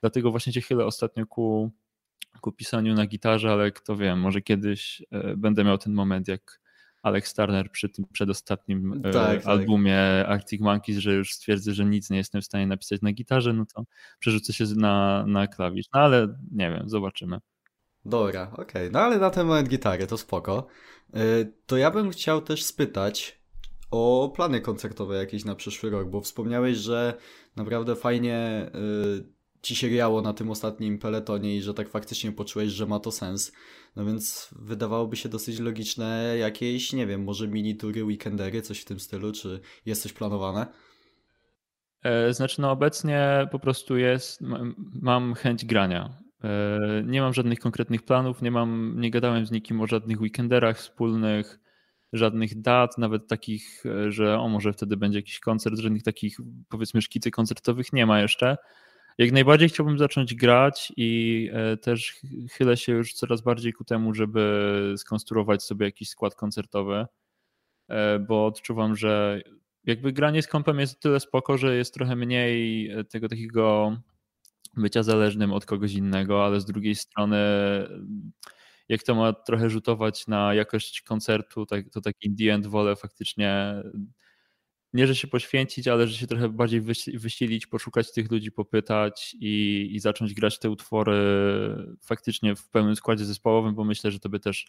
dlatego 0.00 0.30
właśnie 0.30 0.52
się 0.52 0.60
chylę 0.60 0.86
ostatnio 0.86 1.26
ku, 1.26 1.70
ku 2.40 2.52
pisaniu 2.52 2.94
na 2.94 3.06
gitarze, 3.06 3.52
ale 3.52 3.70
kto 3.70 3.96
wie, 3.96 4.16
może 4.16 4.40
kiedyś 4.40 5.02
e, 5.10 5.36
będę 5.36 5.64
miał 5.64 5.78
ten 5.78 5.92
moment, 5.92 6.28
jak 6.28 6.60
Alex 7.02 7.34
Turner 7.34 7.70
przy 7.70 7.88
tym 7.88 8.04
przedostatnim 8.12 8.92
e, 9.04 9.10
tak, 9.10 9.12
tak, 9.12 9.46
albumie 9.46 9.98
tak. 10.22 10.32
Arctic 10.32 10.60
Monkeys, 10.60 10.98
że 10.98 11.14
już 11.14 11.32
stwierdzę, 11.32 11.72
że 11.72 11.84
nic 11.84 12.10
nie 12.10 12.16
jestem 12.16 12.40
w 12.42 12.44
stanie 12.44 12.66
napisać 12.66 13.02
na 13.02 13.12
gitarze, 13.12 13.52
no 13.52 13.64
to 13.74 13.84
przerzucę 14.18 14.52
się 14.52 14.64
na, 14.76 15.24
na 15.26 15.46
klawisz. 15.46 15.86
No 15.94 16.00
ale 16.00 16.28
nie 16.52 16.70
wiem, 16.70 16.88
zobaczymy. 16.88 17.38
Dobra, 18.04 18.50
okej. 18.52 18.64
Okay. 18.64 18.90
No 18.92 19.00
ale 19.00 19.18
na 19.18 19.30
ten 19.30 19.46
moment 19.46 19.68
gitary, 19.68 20.06
to 20.06 20.18
spoko. 20.18 20.66
E, 21.14 21.20
to 21.66 21.76
ja 21.76 21.90
bym 21.90 22.10
chciał 22.10 22.42
też 22.42 22.64
spytać 22.64 23.40
o 23.90 24.32
plany 24.36 24.60
koncertowe 24.60 25.16
jakieś 25.16 25.44
na 25.44 25.54
przyszły 25.54 25.90
rok, 25.90 26.10
bo 26.10 26.20
wspomniałeś, 26.20 26.76
że 26.76 27.14
naprawdę 27.56 27.96
fajnie 27.96 28.36
e, 28.36 28.70
ci 29.62 29.76
się 29.76 29.88
grało 29.88 30.22
na 30.22 30.32
tym 30.32 30.50
ostatnim 30.50 30.98
peletonie 30.98 31.56
i 31.56 31.62
że 31.62 31.74
tak 31.74 31.88
faktycznie 31.88 32.32
poczułeś, 32.32 32.72
że 32.72 32.86
ma 32.86 33.00
to 33.00 33.12
sens. 33.12 33.52
No 33.96 34.04
więc 34.04 34.50
wydawałoby 34.58 35.16
się 35.16 35.28
dosyć 35.28 35.58
logiczne 35.58 36.36
jakieś, 36.38 36.92
nie 36.92 37.06
wiem, 37.06 37.24
może 37.24 37.48
mini 37.48 37.76
tury, 37.76 38.04
weekendery, 38.04 38.62
coś 38.62 38.80
w 38.80 38.84
tym 38.84 39.00
stylu, 39.00 39.32
czy 39.32 39.60
jest 39.86 40.02
coś 40.02 40.12
planowane? 40.12 40.66
E, 42.02 42.34
znaczy, 42.34 42.60
no 42.60 42.70
obecnie 42.70 43.48
po 43.52 43.58
prostu 43.58 43.96
jest, 43.96 44.40
mam 45.02 45.34
chęć 45.34 45.64
grania. 45.64 46.18
E, 46.44 46.78
nie 47.06 47.20
mam 47.20 47.34
żadnych 47.34 47.58
konkretnych 47.58 48.02
planów, 48.02 48.42
nie 48.42 48.50
mam, 48.50 49.00
nie 49.00 49.10
gadałem 49.10 49.46
z 49.46 49.50
nikim 49.50 49.80
o 49.80 49.86
żadnych 49.86 50.20
weekenderach 50.20 50.78
wspólnych, 50.78 51.60
żadnych 52.12 52.60
dat, 52.60 52.98
nawet 52.98 53.28
takich, 53.28 53.86
e, 53.86 54.12
że 54.12 54.38
o 54.38 54.48
może 54.48 54.72
wtedy 54.72 54.96
będzie 54.96 55.18
jakiś 55.18 55.40
koncert, 55.40 55.78
żadnych 55.78 56.02
takich 56.02 56.36
powiedzmy 56.68 57.02
szkicy 57.02 57.30
koncertowych 57.30 57.92
nie 57.92 58.06
ma 58.06 58.20
jeszcze. 58.20 58.56
Jak 59.18 59.32
najbardziej 59.32 59.68
chciałbym 59.68 59.98
zacząć 59.98 60.34
grać 60.34 60.92
i 60.96 61.50
e, 61.52 61.76
też 61.76 62.20
chylę 62.52 62.76
się 62.76 62.92
już 62.92 63.12
coraz 63.12 63.40
bardziej 63.40 63.72
ku 63.72 63.84
temu, 63.84 64.14
żeby 64.14 64.94
skonstruować 64.96 65.62
sobie 65.62 65.86
jakiś 65.86 66.08
skład 66.08 66.34
koncertowy, 66.34 67.06
e, 67.88 68.18
bo 68.18 68.46
odczuwam, 68.46 68.96
że 68.96 69.42
jakby 69.84 70.12
granie 70.12 70.42
z 70.42 70.48
kompem 70.48 70.80
jest 70.80 71.00
tyle 71.00 71.20
spoko, 71.20 71.58
że 71.58 71.76
jest 71.76 71.94
trochę 71.94 72.16
mniej 72.16 72.90
e, 72.90 73.04
tego 73.04 73.28
takiego 73.28 73.96
bycia 74.76 75.02
zależnym 75.02 75.52
od 75.52 75.66
kogoś 75.66 75.92
innego, 75.92 76.44
ale 76.44 76.60
z 76.60 76.64
drugiej 76.64 76.94
strony 76.94 77.38
jak 78.90 79.02
to 79.02 79.14
ma 79.14 79.32
trochę 79.32 79.70
rzutować 79.70 80.26
na 80.26 80.54
jakość 80.54 81.02
koncertu, 81.02 81.66
tak, 81.66 81.90
to 81.90 82.00
tak 82.00 82.14
in 82.22 82.36
the 82.36 82.54
end 82.54 82.66
wolę 82.66 82.96
faktycznie 82.96 83.74
nie, 84.92 85.06
że 85.06 85.16
się 85.16 85.28
poświęcić, 85.28 85.88
ale 85.88 86.06
że 86.06 86.16
się 86.16 86.26
trochę 86.26 86.48
bardziej 86.48 86.80
wysilić, 87.14 87.66
poszukać 87.66 88.12
tych 88.12 88.30
ludzi, 88.30 88.52
popytać 88.52 89.36
i, 89.40 89.88
i 89.92 90.00
zacząć 90.00 90.34
grać 90.34 90.58
te 90.58 90.70
utwory 90.70 91.16
faktycznie 92.00 92.56
w 92.56 92.68
pełnym 92.68 92.96
składzie 92.96 93.24
zespołowym, 93.24 93.74
bo 93.74 93.84
myślę, 93.84 94.10
że 94.10 94.20
to 94.20 94.28
by 94.28 94.40
też 94.40 94.66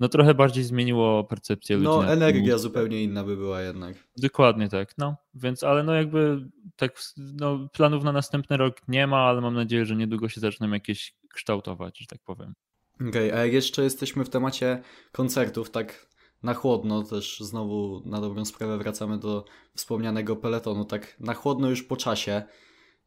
no 0.00 0.08
trochę 0.08 0.34
bardziej 0.34 0.64
zmieniło 0.64 1.24
percepcję 1.24 1.76
ludzi. 1.76 1.88
No 1.88 2.12
energia 2.12 2.58
zupełnie 2.58 3.02
inna 3.02 3.24
by 3.24 3.36
była 3.36 3.62
jednak. 3.62 3.94
Dokładnie 4.16 4.68
tak, 4.68 4.98
no. 4.98 5.16
Więc, 5.34 5.62
ale 5.62 5.82
no 5.82 5.94
jakby 5.94 6.48
tak, 6.76 7.00
no 7.16 7.68
planów 7.72 8.04
na 8.04 8.12
następny 8.12 8.56
rok 8.56 8.76
nie 8.88 9.06
ma, 9.06 9.18
ale 9.18 9.40
mam 9.40 9.54
nadzieję, 9.54 9.84
że 9.86 9.96
niedługo 9.96 10.28
się 10.28 10.40
zaczną 10.40 10.70
jakieś 10.70 11.14
kształtować, 11.34 11.98
że 11.98 12.06
tak 12.06 12.20
powiem. 12.24 12.54
Okej, 12.94 13.08
okay, 13.08 13.40
a 13.40 13.44
jak 13.44 13.52
jeszcze 13.52 13.82
jesteśmy 13.82 14.24
w 14.24 14.30
temacie 14.30 14.82
koncertów, 15.12 15.70
tak 15.70 16.08
na 16.42 16.54
chłodno, 16.54 17.02
też 17.02 17.40
znowu 17.40 18.02
na 18.04 18.20
dobrą 18.20 18.44
sprawę 18.44 18.78
wracamy 18.78 19.18
do 19.18 19.44
wspomnianego 19.74 20.36
peletonu, 20.36 20.84
tak 20.84 21.20
na 21.20 21.34
chłodno 21.34 21.70
już 21.70 21.82
po 21.82 21.96
czasie. 21.96 22.42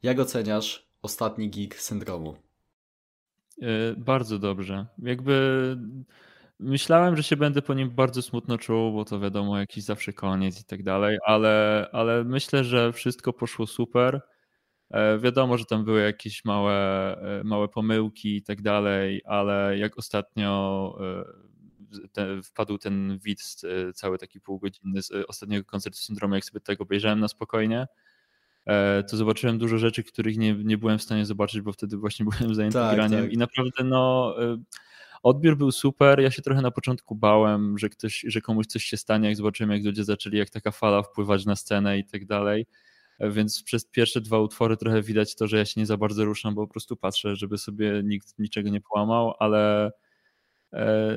Jak 0.04 0.20
oceniasz 0.20 0.88
ostatni 1.02 1.50
gig 1.50 1.76
syndromu? 1.76 2.36
Yy, 3.58 3.96
bardzo 3.98 4.40
dobrze. 4.40 4.86
Jakby 4.98 5.78
myślałem, 6.60 7.16
że 7.16 7.24
się 7.24 7.38
będę 7.38 7.62
po 7.62 7.74
nim 7.74 7.90
bardzo 7.90 8.22
smutno 8.22 8.58
czuł, 8.58 8.94
bo 8.94 9.06
to 9.06 9.20
wiadomo, 9.20 9.60
jakiś 9.60 9.84
zawsze 9.84 10.14
koniec 10.14 10.62
i 10.62 10.64
tak 10.64 10.84
dalej, 10.84 11.18
ale, 11.26 11.88
ale 11.92 12.24
myślę, 12.24 12.64
że 12.64 12.94
wszystko 12.94 13.34
poszło 13.34 13.68
super. 13.68 14.22
E, 14.92 15.20
wiadomo, 15.20 15.58
że 15.58 15.66
tam 15.66 15.86
były 15.86 16.02
jakieś 16.02 16.46
małe, 16.46 16.74
e, 17.18 17.44
małe 17.44 17.68
pomyłki 17.68 18.36
i 18.36 18.44
tak 18.44 18.62
dalej, 18.62 19.22
ale 19.26 19.78
jak 19.78 19.98
ostatnio 19.98 20.96
e, 21.02 21.51
te, 22.12 22.44
wpadł 22.44 22.78
ten 22.78 23.20
widz 23.24 23.66
cały 23.96 24.18
taki 24.18 24.42
półgodzinny 24.42 25.02
z 25.02 25.12
ostatniego 25.28 25.66
koncertu 25.66 26.00
syndromu, 26.00 26.36
jak 26.36 26.46
sobie 26.46 26.60
tego 26.60 26.84
obejrzałem 26.84 27.20
na 27.20 27.28
spokojnie, 27.28 27.88
to 29.10 29.18
zobaczyłem 29.18 29.58
dużo 29.58 29.78
rzeczy, 29.78 30.04
których 30.04 30.38
nie, 30.38 30.54
nie 30.54 30.78
byłem 30.78 30.98
w 30.98 31.04
stanie 31.04 31.26
zobaczyć, 31.26 31.62
bo 31.62 31.72
wtedy 31.72 31.98
właśnie 31.98 32.26
byłem 32.40 32.56
zajęty 32.56 32.78
tak, 32.78 32.96
graniem 32.96 33.22
tak. 33.22 33.34
i 33.34 33.38
naprawdę 33.38 33.84
no 33.84 34.36
odbiór 35.24 35.58
był 35.58 35.72
super. 35.72 36.20
Ja 36.20 36.32
się 36.32 36.42
trochę 36.42 36.62
na 36.62 36.72
początku 36.72 37.16
bałem, 37.16 37.78
że 37.78 37.90
ktoś, 37.90 38.26
że 38.28 38.42
komuś 38.42 38.66
coś 38.66 38.84
się 38.84 38.98
stanie, 38.98 39.28
jak 39.28 39.38
zobaczyłem, 39.38 39.72
jak 39.72 39.86
ludzie 39.86 40.04
zaczęli, 40.04 40.38
jak 40.38 40.50
taka 40.50 40.72
fala 40.72 41.04
wpływać 41.04 41.46
na 41.46 41.56
scenę 41.56 41.98
i 41.98 42.06
tak 42.06 42.26
dalej 42.26 42.66
więc 43.30 43.64
przez 43.64 43.86
pierwsze 43.86 44.22
dwa 44.22 44.40
utwory 44.40 44.78
trochę 44.78 45.02
widać 45.02 45.36
to, 45.36 45.48
że 45.48 45.58
ja 45.58 45.66
się 45.66 45.82
nie 45.82 45.86
za 45.86 45.98
bardzo 45.98 46.26
ruszam, 46.26 46.56
bo 46.56 46.68
po 46.68 46.74
prostu 46.74 46.96
patrzę, 46.96 47.36
żeby 47.36 47.58
sobie 47.58 48.02
nikt 48.04 48.40
niczego 48.40 48.70
nie 48.70 48.82
połamał, 48.82 49.34
ale 49.40 49.86
e, 49.86 49.92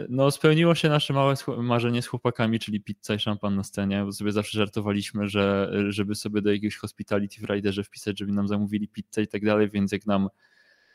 no 0.08 0.30
spełniło 0.30 0.74
się 0.74 0.88
nasze 0.88 1.12
małe 1.12 1.34
marzenie 1.58 2.02
z 2.02 2.06
chłopakami, 2.06 2.58
czyli 2.58 2.80
pizza 2.80 3.14
i 3.14 3.18
szampan 3.18 3.56
na 3.56 3.64
scenie, 3.64 4.04
bo 4.04 4.12
sobie 4.12 4.32
zawsze 4.32 4.58
żartowaliśmy, 4.58 5.28
że 5.28 5.72
żeby 5.88 6.14
sobie 6.14 6.42
do 6.42 6.52
jakiegoś 6.52 6.76
hospitality 6.76 7.40
w 7.40 7.44
Riderze 7.44 7.84
wpisać, 7.84 8.18
żeby 8.18 8.32
nam 8.32 8.48
zamówili 8.48 8.88
pizzę 8.88 9.22
i 9.22 9.28
tak 9.28 9.44
dalej, 9.44 9.70
więc 9.70 9.92
jak 9.92 10.06
nam 10.06 10.28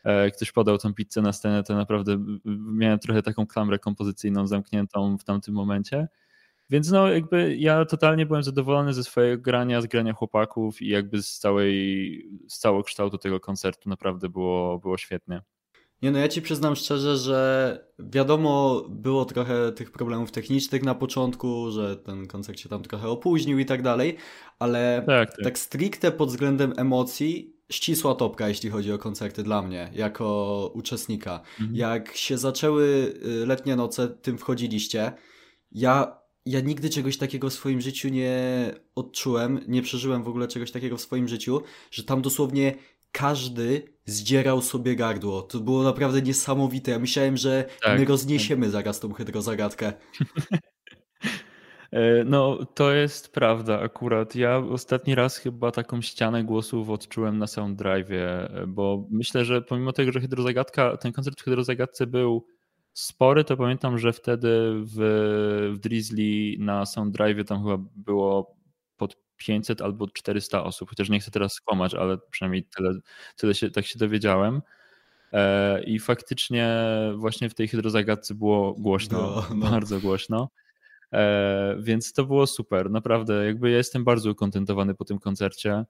e, 0.04 0.32
ktoś 0.32 0.52
podał 0.52 0.78
tą 0.78 0.94
pizzę 0.94 1.22
na 1.22 1.34
scenę, 1.34 1.64
to 1.64 1.76
naprawdę 1.76 2.18
miałem 2.56 3.00
trochę 3.00 3.22
taką 3.22 3.48
klamrę 3.48 3.80
kompozycyjną 3.80 4.48
zamkniętą 4.48 5.18
w 5.18 5.24
tamtym 5.24 5.54
momencie. 5.54 6.08
Więc 6.70 6.92
no 6.92 7.08
jakby 7.08 7.56
ja 7.56 7.86
totalnie 7.86 8.26
byłem 8.26 8.44
zadowolony 8.44 8.94
ze 8.94 9.04
swojego 9.04 9.44
grania, 9.44 9.82
z 9.82 9.88
grania 9.88 10.14
chłopaków 10.14 10.82
i 10.82 10.88
jakby 10.88 11.24
z 11.24 11.40
całej, 11.40 12.30
z 12.48 12.60
całego 12.60 12.84
kształtu 12.84 13.18
tego 13.18 13.40
koncertu 13.40 13.90
naprawdę 13.90 14.30
było, 14.30 14.80
było 14.80 14.98
świetnie. 14.98 15.42
Nie 16.02 16.12
no, 16.12 16.20
ja 16.20 16.28
ci 16.28 16.42
przyznam 16.42 16.76
szczerze, 16.76 17.18
że 17.18 17.80
wiadomo, 18.00 18.84
było 18.90 19.26
trochę 19.26 19.72
tych 19.72 19.92
problemów 19.92 20.32
technicznych 20.32 20.84
na 20.84 20.96
początku, 20.96 21.72
że 21.72 21.98
ten 21.98 22.28
koncert 22.28 22.60
się 22.60 22.70
tam 22.70 22.84
trochę 22.84 23.08
opóźnił 23.08 23.60
i 23.60 23.66
tak 23.66 23.82
dalej, 23.82 24.18
ale 24.60 25.04
tak, 25.06 25.36
tak. 25.36 25.44
tak 25.44 25.60
stricte 25.60 26.12
pod 26.12 26.30
względem 26.30 26.74
emocji 26.78 27.56
ścisła 27.72 28.16
topka, 28.16 28.48
jeśli 28.48 28.70
chodzi 28.70 28.94
o 28.94 28.98
koncerty 28.98 29.44
dla 29.44 29.62
mnie, 29.62 29.92
jako 29.94 30.72
uczestnika. 30.74 31.42
Mhm. 31.60 31.76
Jak 31.76 32.16
się 32.16 32.38
zaczęły 32.38 33.14
y, 33.42 33.46
letnie 33.46 33.76
noce, 33.76 34.08
tym 34.08 34.38
wchodziliście, 34.38 35.12
ja 35.72 36.20
ja 36.46 36.60
nigdy 36.60 36.90
czegoś 36.90 37.18
takiego 37.18 37.50
w 37.50 37.54
swoim 37.54 37.82
życiu 37.82 38.10
nie 38.10 38.72
odczułem, 38.96 39.60
nie 39.68 39.82
przeżyłem 39.82 40.24
w 40.24 40.28
ogóle 40.28 40.48
czegoś 40.48 40.72
takiego 40.72 40.98
w 40.98 41.02
swoim 41.02 41.28
życiu, 41.28 41.62
że 41.92 42.04
tam 42.04 42.22
dosłownie 42.22 42.76
każdy 43.12 43.84
zdzierał 44.06 44.62
sobie 44.62 44.96
gardło. 44.96 45.42
To 45.42 45.60
było 45.60 45.84
naprawdę 45.84 46.22
niesamowite. 46.22 46.92
Ja 46.92 47.00
myślałem, 47.00 47.38
że 47.38 47.66
tak, 47.82 48.00
my 48.00 48.06
rozniesiemy 48.06 48.70
zaraz 48.70 49.00
tą 49.00 49.14
hydrozagadkę. 49.14 49.94
E, 51.92 52.24
no, 52.24 52.66
to 52.66 52.94
jest 52.94 53.34
prawda 53.34 53.80
akurat. 53.80 54.36
Ja 54.36 54.58
ostatni 54.58 55.16
raz 55.16 55.38
chyba 55.38 55.72
taką 55.72 56.02
ścianę 56.02 56.44
głosów 56.44 56.90
odczułem 56.90 57.38
na 57.38 57.48
Sounddrave, 57.48 58.12
e, 58.12 58.66
bo 58.68 59.08
myślę, 59.12 59.46
że 59.46 59.62
pomimo 59.62 59.94
tego, 59.94 60.12
że 60.12 60.20
hydrozagadka, 60.20 60.98
ten 60.98 61.12
koncert 61.12 61.42
w 61.42 61.44
hydrozagadce 61.44 62.08
był 62.08 62.46
spory, 62.94 63.44
to 63.44 63.58
pamiętam, 63.58 63.98
że 63.98 64.14
wtedy 64.14 64.50
w, 64.74 64.96
w 65.76 65.80
Drizzly 65.80 66.56
na 66.60 66.86
Sounddrave 66.86 67.44
tam 67.46 67.64
chyba 67.64 67.78
było 67.96 68.59
500 69.40 69.82
albo 69.82 70.08
400 70.08 70.64
osób, 70.64 70.90
chociaż 70.90 71.10
nie 71.10 71.20
chcę 71.20 71.32
teraz 71.32 71.54
skłamać, 71.54 71.94
ale 71.94 72.18
przynajmniej 72.32 72.64
tyle, 72.64 72.94
tyle 73.36 73.56
się, 73.56 73.72
tak 73.72 73.86
się 73.86 74.00
dowiedziałem. 74.00 74.62
E, 75.34 75.84
I 75.84 76.00
faktycznie 76.00 76.80
właśnie 77.16 77.50
w 77.50 77.56
tej 77.56 77.68
hydrozagadce 77.68 78.36
było 78.36 78.74
głośno, 78.74 79.18
no, 79.20 79.46
no. 79.56 79.72
bardzo 79.72 80.00
głośno. 80.00 80.50
E, 81.14 81.76
więc 81.80 82.14
to 82.14 82.26
było 82.26 82.48
super, 82.48 82.92
naprawdę. 82.92 83.46
Jakby 83.46 83.70
ja 83.72 83.78
jestem 83.78 84.04
bardzo 84.04 84.32
ukontentowany 84.32 84.96
po 84.96 85.06
tym 85.06 85.20
koncercie. 85.20 85.86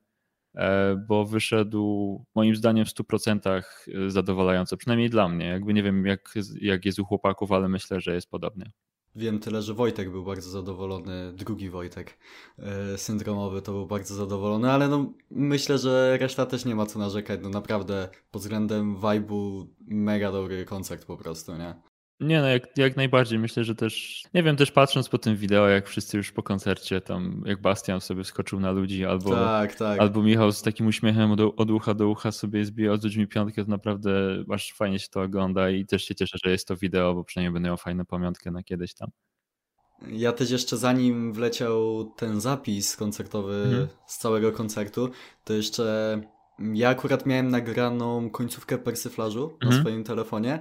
E, 0.55 0.95
bo 1.07 1.25
wyszedł 1.25 2.25
moim 2.35 2.55
zdaniem 2.55 2.85
w 2.85 2.89
100% 2.89 3.39
e, 3.47 4.09
zadowalająco, 4.09 4.77
przynajmniej 4.77 5.09
dla 5.09 5.27
mnie. 5.29 5.45
Jakby 5.45 5.73
nie 5.73 5.83
wiem, 5.83 6.05
jak, 6.05 6.33
jak 6.62 6.85
jest 6.85 6.99
u 6.99 7.05
chłopaków, 7.05 7.51
ale 7.51 7.69
myślę, 7.69 8.01
że 8.01 8.13
jest 8.13 8.29
podobnie. 8.29 8.71
Wiem 9.15 9.39
tyle, 9.39 9.62
że 9.62 9.74
Wojtek 9.74 10.12
był 10.12 10.24
bardzo 10.24 10.50
zadowolony, 10.50 11.34
drugi 11.34 11.69
Wojtek 11.69 12.17
e, 12.60 12.98
syndromowy 12.98 13.62
to 13.62 13.72
był 13.72 13.88
bardzo 13.88 14.15
zadowolony, 14.15 14.72
ale 14.72 14.88
no 14.88 15.13
myślę, 15.32 15.78
że 15.78 16.17
reszta 16.17 16.45
też 16.45 16.65
nie 16.65 16.76
ma 16.76 16.86
co 16.86 17.00
narzekać. 17.00 17.39
No 17.43 17.50
naprawdę 17.50 18.10
pod 18.32 18.41
względem 18.41 18.98
vibe'u 18.98 19.67
mega 19.88 20.32
dobry 20.32 20.65
koncert 20.65 21.06
po 21.06 21.17
prostu, 21.17 21.58
nie? 21.58 21.88
Nie, 22.19 22.41
no 22.41 22.47
jak, 22.47 22.77
jak 22.77 22.95
najbardziej. 22.95 23.39
Myślę, 23.39 23.63
że 23.63 23.75
też, 23.75 24.23
nie 24.34 24.43
wiem, 24.43 24.55
też 24.55 24.71
patrząc 24.71 25.10
po 25.10 25.17
tym 25.17 25.36
wideo, 25.36 25.67
jak 25.67 25.88
wszyscy 25.88 26.17
już 26.17 26.32
po 26.32 26.43
koncercie, 26.43 27.01
tam 27.01 27.43
jak 27.45 27.62
Bastian 27.62 28.01
sobie 28.01 28.23
skoczył 28.23 28.60
na 28.60 28.71
ludzi, 28.71 29.05
albo, 29.05 29.29
tak, 29.29 29.75
tak. 29.75 29.99
albo 29.99 30.23
Michał 30.23 30.51
z 30.51 30.62
takim 30.62 30.88
uśmiechem 30.88 31.32
od, 31.32 31.39
od 31.39 31.71
ucha 31.71 31.93
do 31.93 32.08
ucha 32.08 32.32
sobie 32.32 32.65
zbijał 32.65 32.97
z 32.97 33.03
ludźmi 33.03 33.27
piątkę, 33.27 33.65
to 33.65 33.71
naprawdę 33.71 34.12
aż 34.49 34.73
fajnie 34.73 34.99
się 34.99 35.08
to 35.10 35.21
ogląda 35.21 35.69
i 35.69 35.86
też 35.86 36.03
się 36.03 36.15
cieszę, 36.15 36.38
że 36.45 36.51
jest 36.51 36.67
to 36.67 36.75
wideo, 36.75 37.13
bo 37.13 37.23
przynajmniej 37.23 37.53
będę 37.53 37.69
miał 37.69 37.77
fajną 37.77 38.05
pamiątkę 38.05 38.51
na 38.51 38.63
kiedyś 38.63 38.93
tam. 38.93 39.10
Ja 40.08 40.32
też 40.32 40.51
jeszcze 40.51 40.77
zanim 40.77 41.34
wleciał 41.34 42.05
ten 42.17 42.41
zapis 42.41 42.97
koncertowy 42.97 43.63
mhm. 43.63 43.88
z 44.08 44.17
całego 44.17 44.51
koncertu, 44.51 45.10
to 45.43 45.53
jeszcze 45.53 46.21
ja 46.74 46.89
akurat 46.89 47.26
miałem 47.26 47.50
nagraną 47.50 48.30
końcówkę 48.30 48.78
persyflażu 48.78 49.43
mhm. 49.43 49.74
na 49.74 49.82
swoim 49.82 50.04
telefonie 50.04 50.60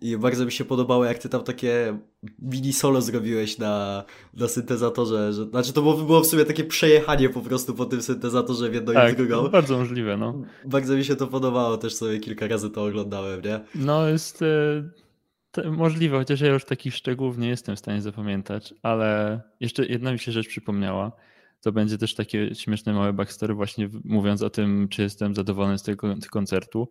i 0.00 0.16
bardzo 0.16 0.44
mi 0.44 0.52
się 0.52 0.64
podobało, 0.64 1.04
jak 1.04 1.18
ty 1.18 1.28
tam 1.28 1.44
takie 1.44 1.98
mini 2.38 2.72
solo 2.72 3.00
zrobiłeś 3.00 3.58
na, 3.58 4.04
na 4.34 4.48
syntezatorze. 4.48 5.32
Że, 5.32 5.44
znaczy 5.44 5.72
to 5.72 5.82
było, 5.82 5.96
było 5.96 6.20
w 6.20 6.26
sumie 6.26 6.44
takie 6.44 6.64
przejechanie 6.64 7.28
po 7.28 7.40
prostu 7.40 7.74
po 7.74 7.84
tym 7.84 8.02
syntezatorze 8.02 8.70
w 8.70 8.74
jedną 8.74 8.92
tak, 8.92 9.10
i 9.10 9.14
w 9.14 9.16
drugą. 9.16 9.48
bardzo 9.48 9.78
możliwe, 9.78 10.16
no. 10.16 10.42
Bardzo 10.64 10.96
mi 10.96 11.04
się 11.04 11.16
to 11.16 11.26
podobało, 11.26 11.76
też 11.76 11.94
sobie 11.94 12.18
kilka 12.18 12.46
razy 12.46 12.70
to 12.70 12.84
oglądałem, 12.84 13.42
nie? 13.42 13.60
No 13.74 14.08
jest 14.08 14.42
e, 14.42 15.70
możliwe, 15.70 16.18
chociaż 16.18 16.40
ja 16.40 16.48
już 16.48 16.64
takich 16.64 16.94
szczegółów 16.94 17.38
nie 17.38 17.48
jestem 17.48 17.76
w 17.76 17.78
stanie 17.78 18.02
zapamiętać, 18.02 18.74
ale 18.82 19.40
jeszcze 19.60 19.86
jedna 19.86 20.12
mi 20.12 20.18
się 20.18 20.32
rzecz 20.32 20.48
przypomniała 20.48 21.12
to 21.60 21.72
będzie 21.72 21.98
też 21.98 22.14
takie 22.14 22.54
śmieszne 22.54 22.92
małe 22.92 23.12
backstory 23.12 23.54
właśnie 23.54 23.88
mówiąc 24.04 24.42
o 24.42 24.50
tym, 24.50 24.88
czy 24.88 25.02
jestem 25.02 25.34
zadowolony 25.34 25.78
z 25.78 25.82
tego 25.82 26.14
koncertu. 26.30 26.88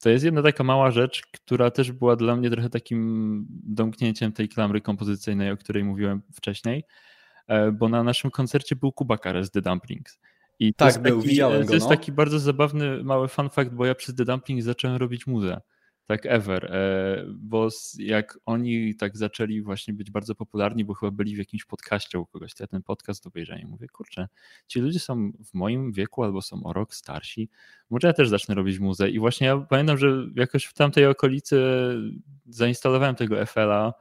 To 0.00 0.10
jest 0.10 0.24
jedna 0.24 0.42
taka 0.42 0.64
mała 0.64 0.90
rzecz, 0.90 1.22
która 1.32 1.70
też 1.70 1.92
była 1.92 2.16
dla 2.16 2.36
mnie 2.36 2.50
trochę 2.50 2.70
takim 2.70 3.46
domknięciem 3.50 4.32
tej 4.32 4.48
klamry 4.48 4.80
kompozycyjnej, 4.80 5.50
o 5.50 5.56
której 5.56 5.84
mówiłem 5.84 6.22
wcześniej, 6.32 6.84
e, 7.46 7.72
bo 7.72 7.88
na 7.88 8.02
naszym 8.02 8.30
koncercie 8.30 8.76
był 8.76 8.92
Kuba 8.92 9.18
Kares 9.18 9.50
The 9.50 9.62
Dumplings. 9.62 10.20
I 10.58 10.74
tak, 10.74 11.02
był, 11.02 11.16
taki, 11.16 11.28
widziałem 11.28 11.60
go. 11.62 11.68
To 11.68 11.74
jest 11.74 11.86
no. 11.86 11.90
taki 11.90 12.12
bardzo 12.12 12.38
zabawny 12.38 13.04
mały 13.04 13.28
fun 13.28 13.50
fact, 13.50 13.74
bo 13.74 13.86
ja 13.86 13.94
przez 13.94 14.14
The 14.14 14.24
Dumplings 14.24 14.64
zacząłem 14.64 14.96
robić 14.96 15.26
muzę 15.26 15.60
tak 16.10 16.26
ever, 16.26 16.64
e, 16.64 17.24
bo 17.28 17.68
jak 17.98 18.38
oni 18.46 18.94
tak 18.94 19.16
zaczęli 19.16 19.62
właśnie 19.62 19.94
być 19.94 20.10
bardzo 20.10 20.34
popularni, 20.34 20.84
bo 20.84 20.94
chyba 20.94 21.10
byli 21.10 21.34
w 21.34 21.38
jakimś 21.38 21.64
podcaście 21.64 22.18
u 22.18 22.26
kogoś, 22.26 22.54
to 22.54 22.62
ja 22.62 22.66
ten 22.68 22.82
podcast 22.82 23.26
obejrzałem 23.26 23.62
i 23.62 23.66
mówię, 23.66 23.88
kurczę, 23.88 24.28
ci 24.66 24.80
ludzie 24.80 25.00
są 25.00 25.32
w 25.44 25.54
moim 25.54 25.92
wieku 25.92 26.24
albo 26.24 26.42
są 26.42 26.62
o 26.64 26.72
rok 26.72 26.94
starsi, 26.94 27.48
może 27.90 28.06
ja 28.06 28.12
też 28.12 28.28
zacznę 28.28 28.54
robić 28.54 28.78
muzę 28.78 29.10
i 29.10 29.18
właśnie 29.18 29.46
ja 29.46 29.56
pamiętam, 29.56 29.98
że 29.98 30.26
jakoś 30.36 30.64
w 30.64 30.74
tamtej 30.74 31.06
okolicy 31.06 31.62
zainstalowałem 32.46 33.14
tego 33.14 33.46
FL-a, 33.46 33.94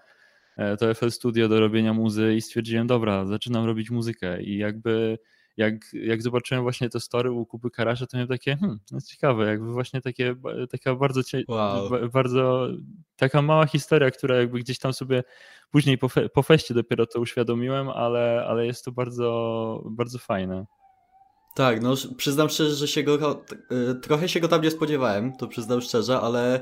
e, 0.58 0.78
to 0.78 0.94
FL 0.94 1.12
Studio 1.12 1.48
do 1.48 1.60
robienia 1.60 1.94
muzy 1.94 2.36
i 2.36 2.42
stwierdziłem, 2.42 2.88
dobra, 2.88 3.26
zaczynam 3.26 3.66
robić 3.66 3.92
muzykę. 3.92 4.44
I 4.44 4.58
jakby 4.58 5.20
jak, 5.60 5.94
jak 5.94 6.22
zobaczyłem 6.22 6.64
właśnie 6.64 6.90
te 6.90 7.00
story 7.00 7.32
u 7.32 7.46
Kuby 7.46 7.72
Karasza, 7.72 8.08
to 8.08 8.18
miałem 8.18 8.28
takie, 8.28 8.58
hmm, 8.58 8.80
no 8.92 9.02
ciekawe, 9.02 9.46
jakby 9.46 9.72
właśnie 9.72 10.02
takie, 10.02 10.36
taka 10.72 10.96
bardzo, 10.96 11.22
wow. 11.48 11.90
bardzo, 12.14 12.68
taka 13.16 13.42
mała 13.42 13.66
historia, 13.66 14.12
która 14.12 14.36
jakby 14.36 14.60
gdzieś 14.60 14.80
tam 14.80 14.94
sobie 14.94 15.24
później 15.72 15.98
po, 15.98 16.10
fe, 16.10 16.30
po 16.30 16.44
feście 16.44 16.74
dopiero 16.74 17.06
to 17.06 17.20
uświadomiłem, 17.20 17.90
ale, 17.90 18.46
ale 18.48 18.66
jest 18.66 18.86
to 18.86 18.92
bardzo, 18.92 19.84
bardzo 19.86 20.20
fajne. 20.20 20.66
Tak, 21.56 21.82
no 21.82 21.94
przyznam 22.18 22.50
szczerze, 22.50 22.76
że 22.76 22.88
się 22.88 23.04
go, 23.04 23.44
y, 23.92 23.96
trochę 23.96 24.30
się 24.30 24.40
go 24.40 24.48
tam 24.48 24.62
nie 24.62 24.72
spodziewałem, 24.72 25.38
to 25.38 25.48
przyznam 25.48 25.82
szczerze, 25.82 26.20
ale 26.20 26.60
y, 26.60 26.62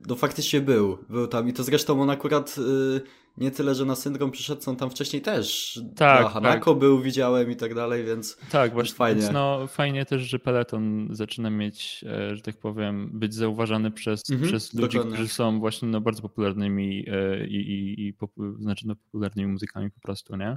no 0.00 0.14
faktycznie 0.14 0.60
był, 0.60 0.98
był 1.08 1.26
tam 1.26 1.48
i 1.48 1.52
to 1.52 1.62
zresztą 1.62 2.02
on 2.02 2.10
akurat 2.10 2.56
y, 2.58 3.00
nie 3.38 3.50
tyle, 3.50 3.74
że 3.74 3.84
na 3.84 3.94
syndrom 3.96 4.30
przyszedł, 4.30 4.76
tam 4.76 4.90
wcześniej 4.90 5.22
też 5.22 5.80
tak, 5.96 6.22
na 6.22 6.28
Hanako 6.28 6.70
tak. 6.70 6.80
był, 6.80 7.00
widziałem 7.00 7.50
i 7.50 7.56
tak 7.56 7.74
dalej, 7.74 8.04
więc 8.04 8.38
tak, 8.50 8.72
właśnie, 8.72 8.94
fajnie. 8.94 9.20
Więc 9.20 9.32
no, 9.32 9.66
fajnie 9.66 10.06
też, 10.06 10.22
że 10.22 10.38
Peloton 10.38 11.08
zaczyna 11.10 11.50
mieć, 11.50 12.04
e, 12.08 12.36
że 12.36 12.42
tak 12.42 12.56
powiem, 12.56 13.10
być 13.12 13.34
zauważany 13.34 13.90
przez, 13.90 14.30
mhm, 14.30 14.48
przez 14.48 14.74
ludzi, 14.74 14.96
dokładnie. 14.96 15.12
którzy 15.12 15.28
są 15.28 15.60
właśnie 15.60 15.88
no, 15.88 16.00
bardzo 16.00 16.22
popularnymi 16.22 17.04
e, 17.08 17.46
i, 17.46 17.56
i, 17.56 18.06
i 18.06 18.14
pop, 18.14 18.30
znaczy 18.58 18.88
no, 18.88 18.96
popularnymi 18.96 19.52
muzykami 19.52 19.90
po 19.90 20.00
prostu, 20.00 20.36
nie? 20.36 20.56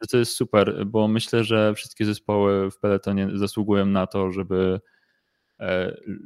Że 0.00 0.08
to 0.10 0.16
jest 0.16 0.32
super, 0.32 0.86
bo 0.86 1.08
myślę, 1.08 1.44
że 1.44 1.74
wszystkie 1.74 2.04
zespoły 2.04 2.70
w 2.70 2.78
Peletonie 2.78 3.28
zasługują 3.34 3.86
na 3.86 4.06
to, 4.06 4.30
żeby 4.30 4.80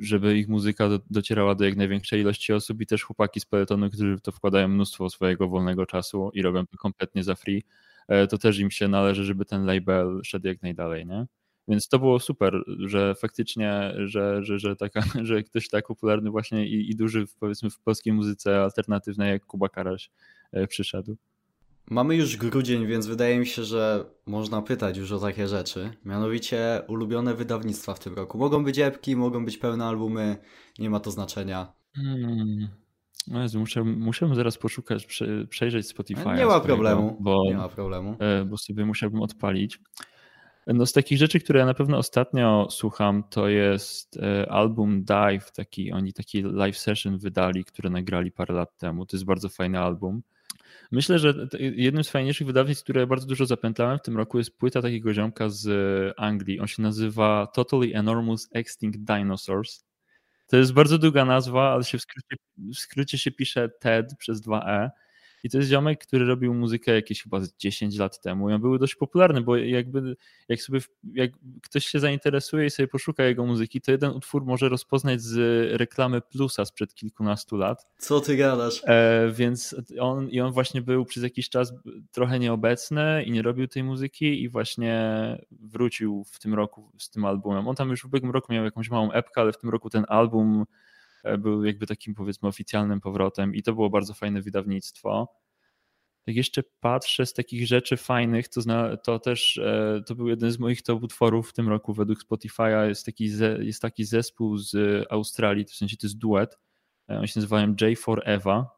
żeby 0.00 0.38
ich 0.38 0.48
muzyka 0.48 0.88
docierała 1.10 1.54
do 1.54 1.64
jak 1.64 1.76
największej 1.76 2.20
ilości 2.20 2.52
osób 2.52 2.80
i 2.80 2.86
też 2.86 3.02
chłopaki 3.02 3.40
z 3.40 3.44
peletonu, 3.44 3.90
którzy 3.90 4.20
to 4.20 4.32
wkładają 4.32 4.68
mnóstwo 4.68 5.10
swojego 5.10 5.48
wolnego 5.48 5.86
czasu 5.86 6.30
i 6.34 6.42
robią 6.42 6.66
to 6.66 6.76
kompletnie 6.78 7.24
za 7.24 7.34
free, 7.34 7.64
e, 8.08 8.26
to 8.26 8.38
też 8.38 8.58
im 8.58 8.70
się 8.70 8.88
należy, 8.88 9.24
żeby 9.24 9.44
ten 9.44 9.64
label 9.64 10.20
szedł 10.24 10.46
jak 10.46 10.62
najdalej, 10.62 11.06
nie? 11.06 11.26
Więc 11.68 11.88
to 11.88 11.98
było 11.98 12.20
super, 12.20 12.62
że 12.78 13.14
faktycznie, 13.14 13.94
że, 14.04 14.44
że, 14.44 14.58
że, 14.58 14.76
taka, 14.76 15.00
że 15.22 15.42
ktoś 15.42 15.68
tak 15.68 15.86
popularny 15.86 16.30
właśnie 16.30 16.66
i, 16.66 16.90
i 16.90 16.96
duży 16.96 17.26
powiedzmy 17.40 17.70
w 17.70 17.80
polskiej 17.80 18.12
muzyce 18.12 18.62
alternatywnej 18.62 19.30
jak 19.30 19.46
Kuba 19.46 19.68
Karaś 19.68 20.10
e, 20.52 20.66
przyszedł. 20.66 21.16
Mamy 21.90 22.16
już 22.16 22.36
grudzień, 22.36 22.86
więc 22.86 23.06
wydaje 23.06 23.38
mi 23.38 23.46
się, 23.46 23.64
że 23.64 24.04
można 24.26 24.62
pytać 24.62 24.96
już 24.96 25.12
o 25.12 25.18
takie 25.18 25.48
rzeczy. 25.48 25.90
Mianowicie 26.04 26.82
ulubione 26.88 27.34
wydawnictwa 27.34 27.94
w 27.94 27.98
tym 27.98 28.14
roku. 28.14 28.38
Mogą 28.38 28.64
być 28.64 28.78
epki, 28.78 29.16
mogą 29.16 29.44
być 29.44 29.58
pełne 29.58 29.84
albumy, 29.84 30.36
nie 30.78 30.90
ma 30.90 31.00
to 31.00 31.10
znaczenia. 31.10 31.72
Hmm. 31.94 32.68
No 33.28 33.42
Jezu, 33.42 33.58
muszę, 33.60 33.84
muszę 33.84 34.34
zaraz 34.34 34.58
poszukać, 34.58 35.06
przejrzeć 35.48 35.88
Spotify. 35.88 36.28
Nie 36.36 36.46
ma 36.46 36.60
problemu, 36.60 37.16
bo, 37.20 37.44
nie 37.44 37.56
ma 37.56 37.68
problemu. 37.68 38.16
E, 38.18 38.44
bo 38.44 38.58
sobie 38.58 38.84
musiałbym 38.84 39.22
odpalić. 39.22 39.78
No 40.66 40.86
z 40.86 40.92
takich 40.92 41.18
rzeczy, 41.18 41.40
które 41.40 41.60
ja 41.60 41.66
na 41.66 41.74
pewno 41.74 41.98
ostatnio 41.98 42.68
słucham, 42.70 43.24
to 43.30 43.48
jest 43.48 44.16
e, 44.16 44.52
album 44.52 45.04
Dive, 45.04 45.52
taki, 45.52 45.92
oni 45.92 46.12
taki 46.12 46.42
live 46.42 46.78
session 46.78 47.18
wydali, 47.18 47.64
które 47.64 47.90
nagrali 47.90 48.32
parę 48.32 48.54
lat 48.54 48.76
temu. 48.78 49.06
To 49.06 49.16
jest 49.16 49.24
bardzo 49.24 49.48
fajny 49.48 49.78
album. 49.78 50.22
Myślę, 50.92 51.18
że 51.18 51.34
jednym 51.60 52.04
z 52.04 52.10
fajniejszych 52.10 52.46
wydawnictw, 52.46 52.84
które 52.84 53.06
bardzo 53.06 53.26
dużo 53.26 53.46
zapętlałem 53.46 53.98
w 53.98 54.02
tym 54.02 54.16
roku 54.16 54.38
jest 54.38 54.58
płyta 54.58 54.82
takiego 54.82 55.14
ziomka 55.14 55.48
z 55.48 55.68
Anglii. 56.18 56.60
On 56.60 56.66
się 56.66 56.82
nazywa 56.82 57.46
Totally 57.54 57.94
Enormous 57.94 58.48
Extinct 58.52 59.04
Dinosaurs. 59.04 59.84
To 60.46 60.56
jest 60.56 60.72
bardzo 60.72 60.98
długa 60.98 61.24
nazwa, 61.24 61.72
ale 61.72 61.84
się 61.84 61.98
w 61.98 62.02
skrócie, 62.02 62.36
w 62.74 62.78
skrócie 62.78 63.18
się 63.18 63.30
pisze 63.30 63.68
TED 63.68 64.14
przez 64.18 64.42
2E. 64.42 64.90
I 65.44 65.50
to 65.50 65.58
jest 65.58 65.70
ziomek, 65.70 66.06
który 66.06 66.24
robił 66.24 66.54
muzykę 66.54 66.94
jakieś 66.94 67.22
chyba 67.22 67.40
10 67.58 67.98
lat 67.98 68.20
temu 68.20 68.50
i 68.50 68.52
on 68.52 68.60
był 68.60 68.78
dość 68.78 68.94
popularny, 68.94 69.40
bo 69.40 69.56
jakby 69.56 70.16
jak 70.48 70.62
sobie 70.62 70.80
jak 71.14 71.30
ktoś 71.62 71.86
się 71.86 72.00
zainteresuje 72.00 72.66
i 72.66 72.70
sobie 72.70 72.88
poszuka 72.88 73.24
jego 73.24 73.46
muzyki, 73.46 73.80
to 73.80 73.92
jeden 73.92 74.10
utwór 74.10 74.44
może 74.44 74.68
rozpoznać 74.68 75.22
z 75.22 75.36
reklamy 75.80 76.20
Plusa 76.20 76.64
sprzed 76.64 76.94
kilkunastu 76.94 77.56
lat. 77.56 77.86
Co 77.98 78.20
ty 78.20 78.36
gadasz? 78.36 78.82
E, 78.84 79.30
więc 79.32 79.76
on 80.00 80.28
i 80.28 80.40
on 80.40 80.52
właśnie 80.52 80.82
był 80.82 81.04
przez 81.04 81.22
jakiś 81.22 81.48
czas 81.48 81.72
trochę 82.12 82.38
nieobecny 82.38 83.24
i 83.24 83.30
nie 83.30 83.42
robił 83.42 83.68
tej 83.68 83.82
muzyki 83.82 84.42
i 84.42 84.48
właśnie 84.48 85.00
wrócił 85.50 86.24
w 86.24 86.38
tym 86.38 86.54
roku 86.54 86.92
z 86.98 87.10
tym 87.10 87.24
albumem. 87.24 87.68
On 87.68 87.76
tam 87.76 87.90
już 87.90 88.02
w 88.02 88.04
ubiegłym 88.04 88.32
roku 88.32 88.52
miał 88.52 88.64
jakąś 88.64 88.90
małą 88.90 89.12
epkę, 89.12 89.40
ale 89.40 89.52
w 89.52 89.58
tym 89.58 89.70
roku 89.70 89.90
ten 89.90 90.04
album 90.08 90.64
był 91.38 91.64
jakby 91.64 91.86
takim 91.86 92.14
powiedzmy 92.14 92.48
oficjalnym 92.48 93.00
powrotem 93.00 93.54
i 93.54 93.62
to 93.62 93.72
było 93.72 93.90
bardzo 93.90 94.14
fajne 94.14 94.42
wydawnictwo. 94.42 95.40
Jak 96.26 96.36
jeszcze 96.36 96.62
patrzę 96.80 97.26
z 97.26 97.32
takich 97.32 97.66
rzeczy 97.66 97.96
fajnych, 97.96 98.48
to, 98.48 98.60
zna, 98.60 98.96
to 98.96 99.18
też 99.18 99.58
e, 99.58 100.02
to 100.06 100.14
był 100.14 100.28
jeden 100.28 100.50
z 100.50 100.58
moich 100.58 100.82
top 100.82 101.02
utworów 101.02 101.50
w 101.50 101.52
tym 101.52 101.68
roku 101.68 101.94
według 101.94 102.18
Spotify'a. 102.24 102.88
Jest 102.88 103.06
taki, 103.06 103.28
ze, 103.28 103.64
jest 103.64 103.82
taki 103.82 104.04
zespół 104.04 104.56
z 104.56 104.76
Australii, 105.10 105.64
w 105.64 105.74
sensie 105.74 105.96
to 105.96 106.06
jest 106.06 106.18
duet. 106.18 106.58
E, 107.10 107.18
oni 107.18 107.28
się 107.28 107.40
nazywają 107.40 107.74
J4 107.74 108.18
Eva, 108.24 108.70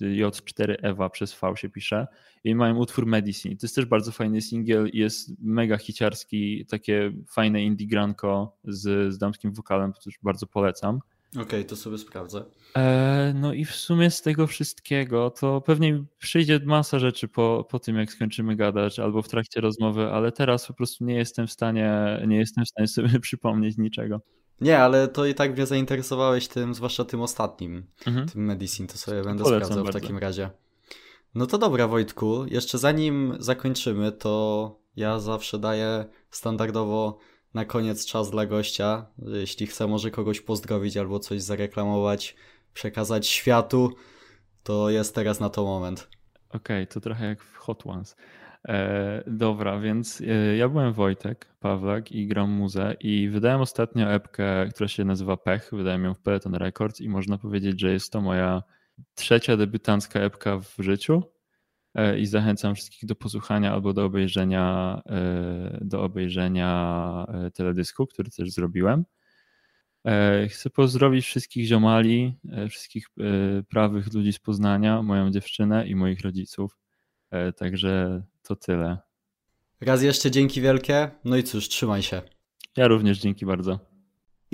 J4 0.00 0.74
Eva 0.82 1.10
przez 1.10 1.40
V 1.40 1.56
się 1.56 1.68
pisze 1.68 2.06
i 2.44 2.54
mają 2.54 2.76
utwór 2.76 3.06
Medicine. 3.06 3.56
To 3.56 3.64
jest 3.66 3.74
też 3.74 3.84
bardzo 3.84 4.12
fajny 4.12 4.40
singiel 4.40 4.88
i 4.88 4.98
jest 4.98 5.42
mega 5.42 5.78
hiciarski, 5.78 6.66
takie 6.66 7.12
fajne 7.30 7.62
indie 7.62 7.86
granko 7.86 8.58
z, 8.64 9.14
z 9.14 9.18
damskim 9.18 9.52
wokalem, 9.52 9.92
też 10.04 10.18
bardzo 10.22 10.46
polecam. 10.46 11.00
Okej, 11.32 11.42
okay, 11.42 11.64
to 11.64 11.76
sobie 11.76 11.98
sprawdzę. 11.98 12.44
E, 12.76 13.32
no 13.34 13.52
i 13.52 13.64
w 13.64 13.74
sumie 13.74 14.10
z 14.10 14.22
tego 14.22 14.46
wszystkiego 14.46 15.30
to 15.30 15.60
pewnie 15.60 16.04
przyjdzie 16.18 16.60
masa 16.64 16.98
rzeczy 16.98 17.28
po, 17.28 17.66
po 17.70 17.78
tym, 17.78 17.96
jak 17.96 18.12
skończymy 18.12 18.56
gadać 18.56 18.98
albo 18.98 19.22
w 19.22 19.28
trakcie 19.28 19.60
rozmowy, 19.60 20.10
ale 20.10 20.32
teraz 20.32 20.66
po 20.66 20.74
prostu 20.74 21.04
nie 21.04 21.14
jestem 21.14 21.46
w 21.46 21.52
stanie, 21.52 22.20
nie 22.26 22.36
jestem 22.36 22.64
w 22.64 22.68
stanie 22.68 22.88
sobie 22.88 23.20
przypomnieć 23.28 23.78
niczego. 23.78 24.20
Nie, 24.60 24.78
ale 24.78 25.08
to 25.08 25.26
i 25.26 25.34
tak 25.34 25.52
mnie 25.56 25.66
zainteresowałeś 25.66 26.48
tym, 26.48 26.74
zwłaszcza 26.74 27.04
tym 27.04 27.20
ostatnim, 27.20 27.86
mhm. 28.06 28.28
tym 28.28 28.44
Medicine, 28.44 28.88
to 28.88 28.98
sobie 28.98 29.22
będę 29.22 29.44
sprawdzał 29.44 29.84
bardzo. 29.84 29.98
w 29.98 30.02
takim 30.02 30.18
razie. 30.18 30.50
No 31.34 31.46
to 31.46 31.58
dobra 31.58 31.88
Wojtku, 31.88 32.46
jeszcze 32.46 32.78
zanim 32.78 33.36
zakończymy, 33.38 34.12
to 34.12 34.78
ja 34.96 35.18
zawsze 35.18 35.58
daję 35.58 36.04
standardowo 36.30 37.18
na 37.56 37.64
koniec 37.64 38.06
czas 38.06 38.30
dla 38.30 38.46
gościa. 38.46 39.06
Jeśli 39.18 39.66
chce 39.66 39.86
może 39.86 40.10
kogoś 40.10 40.40
pozdrowić 40.40 40.96
albo 40.96 41.18
coś 41.18 41.42
zareklamować, 41.42 42.36
przekazać 42.74 43.26
światu, 43.26 43.94
to 44.62 44.90
jest 44.90 45.14
teraz 45.14 45.40
na 45.40 45.48
to 45.50 45.64
moment. 45.64 46.08
Okej, 46.48 46.82
okay, 46.82 46.86
to 46.86 47.00
trochę 47.00 47.26
jak 47.26 47.42
w 47.42 47.56
Hot 47.56 47.86
Ones. 47.86 48.16
E, 48.68 49.22
dobra, 49.26 49.80
więc 49.80 50.20
e, 50.20 50.56
ja 50.56 50.68
byłem 50.68 50.92
Wojtek 50.92 51.46
Pawlak 51.60 52.12
i 52.12 52.26
gram 52.26 52.50
muzę 52.50 52.96
i 53.00 53.28
wydałem 53.28 53.60
ostatnio 53.60 54.12
epkę, 54.12 54.68
która 54.74 54.88
się 54.88 55.04
nazywa 55.04 55.36
Pech. 55.36 55.70
Wydałem 55.72 56.04
ją 56.04 56.14
w 56.14 56.20
Peloton 56.20 56.54
Records 56.54 57.00
i 57.00 57.08
można 57.08 57.38
powiedzieć, 57.38 57.80
że 57.80 57.92
jest 57.92 58.12
to 58.12 58.20
moja 58.20 58.62
trzecia 59.14 59.56
debiutancka 59.56 60.20
epka 60.20 60.58
w 60.58 60.74
życiu. 60.78 61.22
E, 61.96 62.18
i 62.18 62.26
zachęcam 62.26 62.74
wszystkich 62.74 63.06
do 63.06 63.14
posłuchania 63.14 63.72
albo 63.72 63.92
do 63.92 64.04
obejrzenia, 64.04 65.02
e, 65.06 65.78
do 65.80 66.02
obejrzenia 66.02 67.26
e, 67.28 67.50
teledysku, 67.50 68.06
który 68.06 68.30
też 68.30 68.50
zrobiłem. 68.50 69.04
Chcę 70.48 70.70
pozdrowić 70.70 71.26
wszystkich 71.26 71.66
ziomali, 71.66 72.34
wszystkich 72.70 73.08
prawych 73.68 74.14
ludzi 74.14 74.32
z 74.32 74.38
Poznania, 74.38 75.02
moją 75.02 75.30
dziewczynę 75.30 75.86
i 75.86 75.94
moich 75.94 76.20
rodziców. 76.20 76.78
Także 77.56 78.22
to 78.42 78.56
tyle. 78.56 78.98
Raz 79.80 80.02
jeszcze 80.02 80.30
dzięki 80.30 80.60
wielkie. 80.60 81.10
No 81.24 81.36
i 81.36 81.42
cóż, 81.42 81.68
trzymaj 81.68 82.02
się. 82.02 82.22
Ja 82.76 82.88
również 82.88 83.18
dzięki 83.18 83.46
bardzo. 83.46 83.95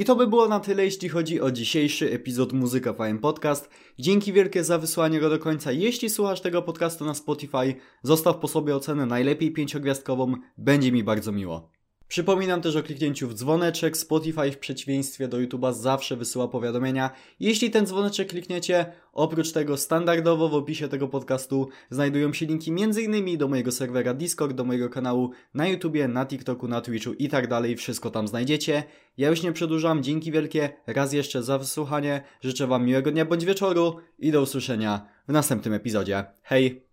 I 0.03 0.05
to 0.05 0.17
by 0.17 0.27
było 0.27 0.49
na 0.49 0.61
tyle, 0.61 0.85
jeśli 0.85 1.09
chodzi 1.09 1.41
o 1.41 1.51
dzisiejszy 1.51 2.13
epizod 2.13 2.53
Muzyka 2.53 2.93
Fajn 2.93 3.19
Podcast. 3.19 3.71
Dzięki 3.99 4.33
wielkie 4.33 4.65
za 4.65 4.79
wysłanie 4.79 5.21
go 5.21 5.31
do 5.31 5.39
końca. 5.39 5.73
Jeśli 5.73 6.11
słuchasz 6.11 6.41
tego 6.41 6.63
podcastu 6.63 7.05
na 7.05 7.15
Spotify, 7.15 7.75
zostaw 8.03 8.37
po 8.37 8.49
sobie 8.49 8.77
ocenę 8.77 9.07
najlepiej 9.07 9.53
pięciogwiazdkową, 9.53 10.35
będzie 10.59 10.93
mi 10.93 11.05
bardzo 11.05 11.33
miło. 11.33 11.71
Przypominam 12.13 12.61
też 12.63 12.77
o 12.77 12.83
kliknięciu 12.83 13.29
w 13.29 13.35
dzwoneczek. 13.35 13.97
Spotify 13.97 14.53
w 14.53 14.59
przeciwieństwie 14.59 15.29
do 15.29 15.37
YouTube'a 15.37 15.73
zawsze 15.75 16.17
wysyła 16.17 16.49
powiadomienia. 16.49 17.11
Jeśli 17.41 17.71
ten 17.71 17.87
dzwoneczek 17.87 18.29
klikniecie, 18.29 18.87
oprócz 19.13 19.53
tego 19.53 19.77
standardowo 19.77 20.49
w 20.49 20.55
opisie 20.55 20.89
tego 20.89 21.09
podcastu 21.09 21.69
znajdują 21.91 22.33
się 22.33 22.47
linki 22.47 22.71
m.in. 22.71 23.39
do 23.39 23.49
mojego 23.49 23.73
serwera 23.73 24.15
Discord, 24.15 24.53
do 24.53 24.65
mojego 24.65 24.89
kanału 24.89 25.31
na 25.55 25.69
YouTubie, 25.69 26.09
na 26.09 26.27
TikToku, 26.27 26.69
na 26.69 26.81
Twitchu 26.81 27.13
i 27.13 27.29
tak 27.29 27.49
dalej. 27.49 27.77
Wszystko 27.77 28.11
tam 28.11 28.29
znajdziecie. 28.29 28.83
Ja 29.17 29.29
już 29.29 29.43
nie 29.43 29.53
przedłużam. 29.53 30.03
Dzięki 30.03 30.33
wielkie 30.33 30.71
raz 30.87 31.13
jeszcze 31.13 31.43
za 31.43 31.59
wysłuchanie. 31.59 32.23
Życzę 32.41 32.67
Wam 32.67 32.87
miłego 32.87 33.11
dnia 33.11 33.25
bądź 33.25 33.45
wieczoru 33.45 33.97
i 34.19 34.33
do 34.33 34.43
usłyszenia 34.43 35.07
w 35.29 35.33
następnym 35.33 35.75
epizodzie. 35.75 36.25
Hej! 36.43 36.92